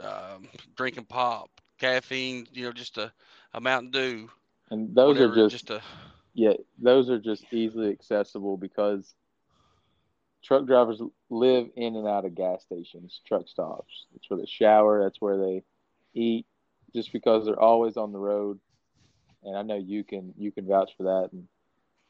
um, 0.00 0.48
drinking 0.76 1.06
pop, 1.06 1.50
caffeine. 1.78 2.46
You 2.52 2.66
know, 2.66 2.72
just 2.72 2.98
a, 2.98 3.12
a 3.54 3.60
Mountain 3.60 3.90
Dew. 3.92 4.30
and 4.70 4.94
those 4.94 5.20
whatever, 5.20 5.32
are 5.36 5.48
just 5.48 5.68
just 5.68 5.70
a 5.70 5.82
Yeah, 6.34 6.54
those 6.78 7.10
are 7.10 7.18
just 7.18 7.46
easily 7.52 7.90
accessible 7.90 8.56
because 8.56 9.14
truck 10.42 10.66
drivers 10.66 11.02
live 11.30 11.68
in 11.76 11.96
and 11.96 12.06
out 12.08 12.24
of 12.24 12.34
gas 12.34 12.62
stations, 12.64 13.20
truck 13.26 13.48
stops. 13.48 14.06
That's 14.12 14.30
where 14.30 14.38
they 14.38 14.46
shower, 14.46 15.02
that's 15.02 15.20
where 15.20 15.38
they 15.38 15.64
eat, 16.14 16.46
just 16.94 17.12
because 17.12 17.46
they're 17.46 17.60
always 17.60 17.96
on 17.96 18.12
the 18.12 18.18
road. 18.18 18.60
And 19.42 19.56
I 19.56 19.62
know 19.62 19.76
you 19.76 20.04
can 20.04 20.34
you 20.36 20.52
can 20.52 20.66
vouch 20.66 20.96
for 20.96 21.04
that 21.04 21.30
and 21.32 21.48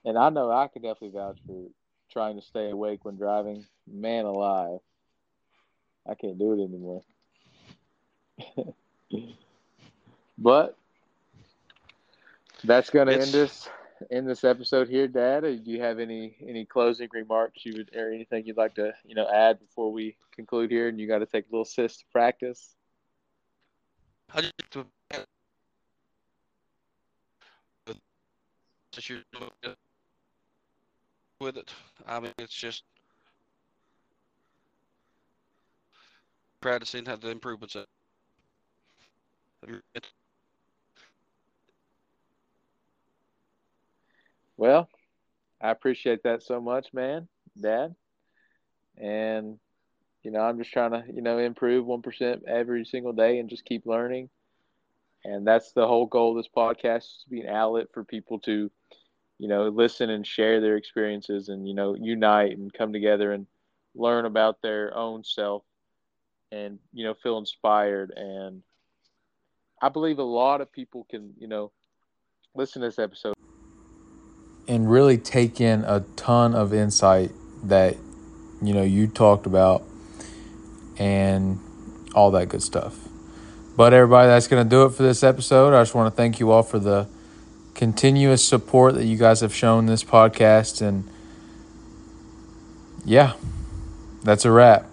and 0.05 0.19
I 0.19 0.29
know 0.31 0.51
I 0.51 0.69
can 0.69 0.83
definitely 0.83 1.19
vouch 1.19 1.39
for 1.47 1.69
trying 2.11 2.37
to 2.37 2.43
stay 2.43 2.71
awake 2.71 3.05
when 3.05 3.17
driving. 3.17 3.65
Man 3.87 4.25
alive. 4.25 4.81
I 6.07 6.15
can't 6.15 6.39
do 6.39 6.53
it 6.53 6.65
anymore. 6.65 7.03
but 10.39 10.77
that's 12.65 12.91
gonna 12.91 13.13
It's- 13.13 13.35
end 13.35 13.45
us 13.45 13.69
end 14.11 14.29
this 14.29 14.45
episode 14.45 14.89
here, 14.89 15.09
Dad. 15.09 15.45
Uh, 15.45 15.53
do 15.53 15.71
you 15.71 15.81
have 15.81 15.99
any 15.99 16.37
any 16.47 16.65
closing 16.65 17.09
remarks 17.13 17.65
you 17.65 17.75
would 17.77 17.95
or 17.95 18.13
anything 18.13 18.47
you'd 18.47 18.57
like 18.57 18.75
to 18.75 18.93
you 19.05 19.15
know 19.15 19.29
add 19.29 19.61
before 19.61 19.93
we 19.93 20.17
conclude 20.35 20.71
here? 20.71 20.89
And 20.89 20.99
you 20.99 21.07
got 21.07 21.19
to 21.19 21.27
take 21.27 21.47
a 21.49 21.51
little 21.51 21.65
sis 21.65 21.99
to 21.99 22.05
practice. 22.13 22.75
I 24.35 24.43
just 24.43 24.55
with 31.45 31.57
it. 31.59 31.73
I 32.07 32.21
mean, 32.21 32.33
it's 32.39 32.55
just 32.55 32.85
practicing 36.61 37.05
how 37.07 37.17
the 37.17 37.31
improvements. 37.31 37.77
Well, 44.57 44.89
I 45.61 45.71
appreciate 45.71 46.23
that 46.25 46.43
so 46.43 46.61
much, 46.61 46.93
man, 46.95 47.29
Dad. 47.61 47.95
And 48.97 49.59
you 50.23 50.31
know, 50.31 50.41
I'm 50.41 50.59
just 50.59 50.73
trying 50.73 50.93
to, 50.93 51.05
you 51.13 51.21
know, 51.21 51.39
improve 51.39 51.85
1% 51.87 52.45
every 52.49 52.85
single 52.87 53.13
day 53.13 53.39
and 53.39 53.51
just 53.51 53.67
keep 53.67 53.87
learning. 53.87 54.31
And 55.25 55.47
that's 55.47 55.73
the 55.73 55.87
whole 55.87 56.07
goal 56.07 56.31
of 56.31 56.37
this 56.39 56.51
podcast 56.55 57.05
is 57.05 57.21
to 57.25 57.31
be 57.31 57.41
an 57.43 57.49
outlet 57.49 57.89
for 57.93 58.05
people 58.05 58.39
to, 58.41 58.71
you 59.39 59.49
know, 59.49 59.69
listen 59.69 60.11
and 60.11 60.27
share 60.27 60.61
their 60.61 60.77
experiences 60.77 61.49
and, 61.49 61.67
you 61.67 61.75
know, 61.75 61.95
unite 61.95 62.57
and 62.57 62.73
come 62.73 62.93
together 62.93 63.33
and 63.33 63.47
learn 63.95 64.27
about 64.27 64.63
their 64.63 64.97
own 64.97 65.25
self 65.25 65.63
and, 66.53 66.79
you 66.93 67.05
know, 67.05 67.15
feel 67.15 67.39
inspired. 67.39 68.13
And 68.17 68.63
I 69.83 69.89
believe 69.89 70.19
a 70.19 70.23
lot 70.23 70.61
of 70.61 70.73
people 70.73 71.07
can, 71.11 71.35
you 71.39 71.49
know, 71.49 71.73
listen 72.55 72.83
to 72.83 72.89
this 72.89 72.99
episode 72.99 73.35
and 74.67 74.91
really 74.91 75.19
take 75.19 75.61
in 75.61 75.85
a 75.85 76.01
ton 76.17 76.55
of 76.55 76.73
insight 76.73 77.31
that 77.63 77.97
you 78.63 78.73
know 78.73 78.83
you 78.83 79.07
talked 79.07 79.47
about 79.47 79.83
and 80.99 81.59
all 82.15 82.31
that 82.31 82.49
good 82.49 82.63
stuff. 82.63 82.97
But 83.77 83.93
everybody, 83.93 84.29
that's 84.29 84.47
going 84.47 84.65
to 84.65 84.69
do 84.69 84.85
it 84.85 84.91
for 84.91 85.03
this 85.03 85.25
episode. 85.25 85.75
I 85.75 85.81
just 85.83 85.95
want 85.95 86.13
to 86.13 86.17
thank 86.17 86.39
you 86.39 86.53
all 86.53 86.63
for 86.63 86.79
the 86.79 87.09
continuous 87.75 88.45
support 88.45 88.95
that 88.95 89.05
you 89.05 89.17
guys 89.17 89.41
have 89.41 89.55
shown 89.55 89.87
this 89.87 90.05
podcast 90.05 90.81
and 90.81 91.05
yeah, 93.05 93.35
that's 94.23 94.45
a 94.45 94.51
wrap. 94.51 94.89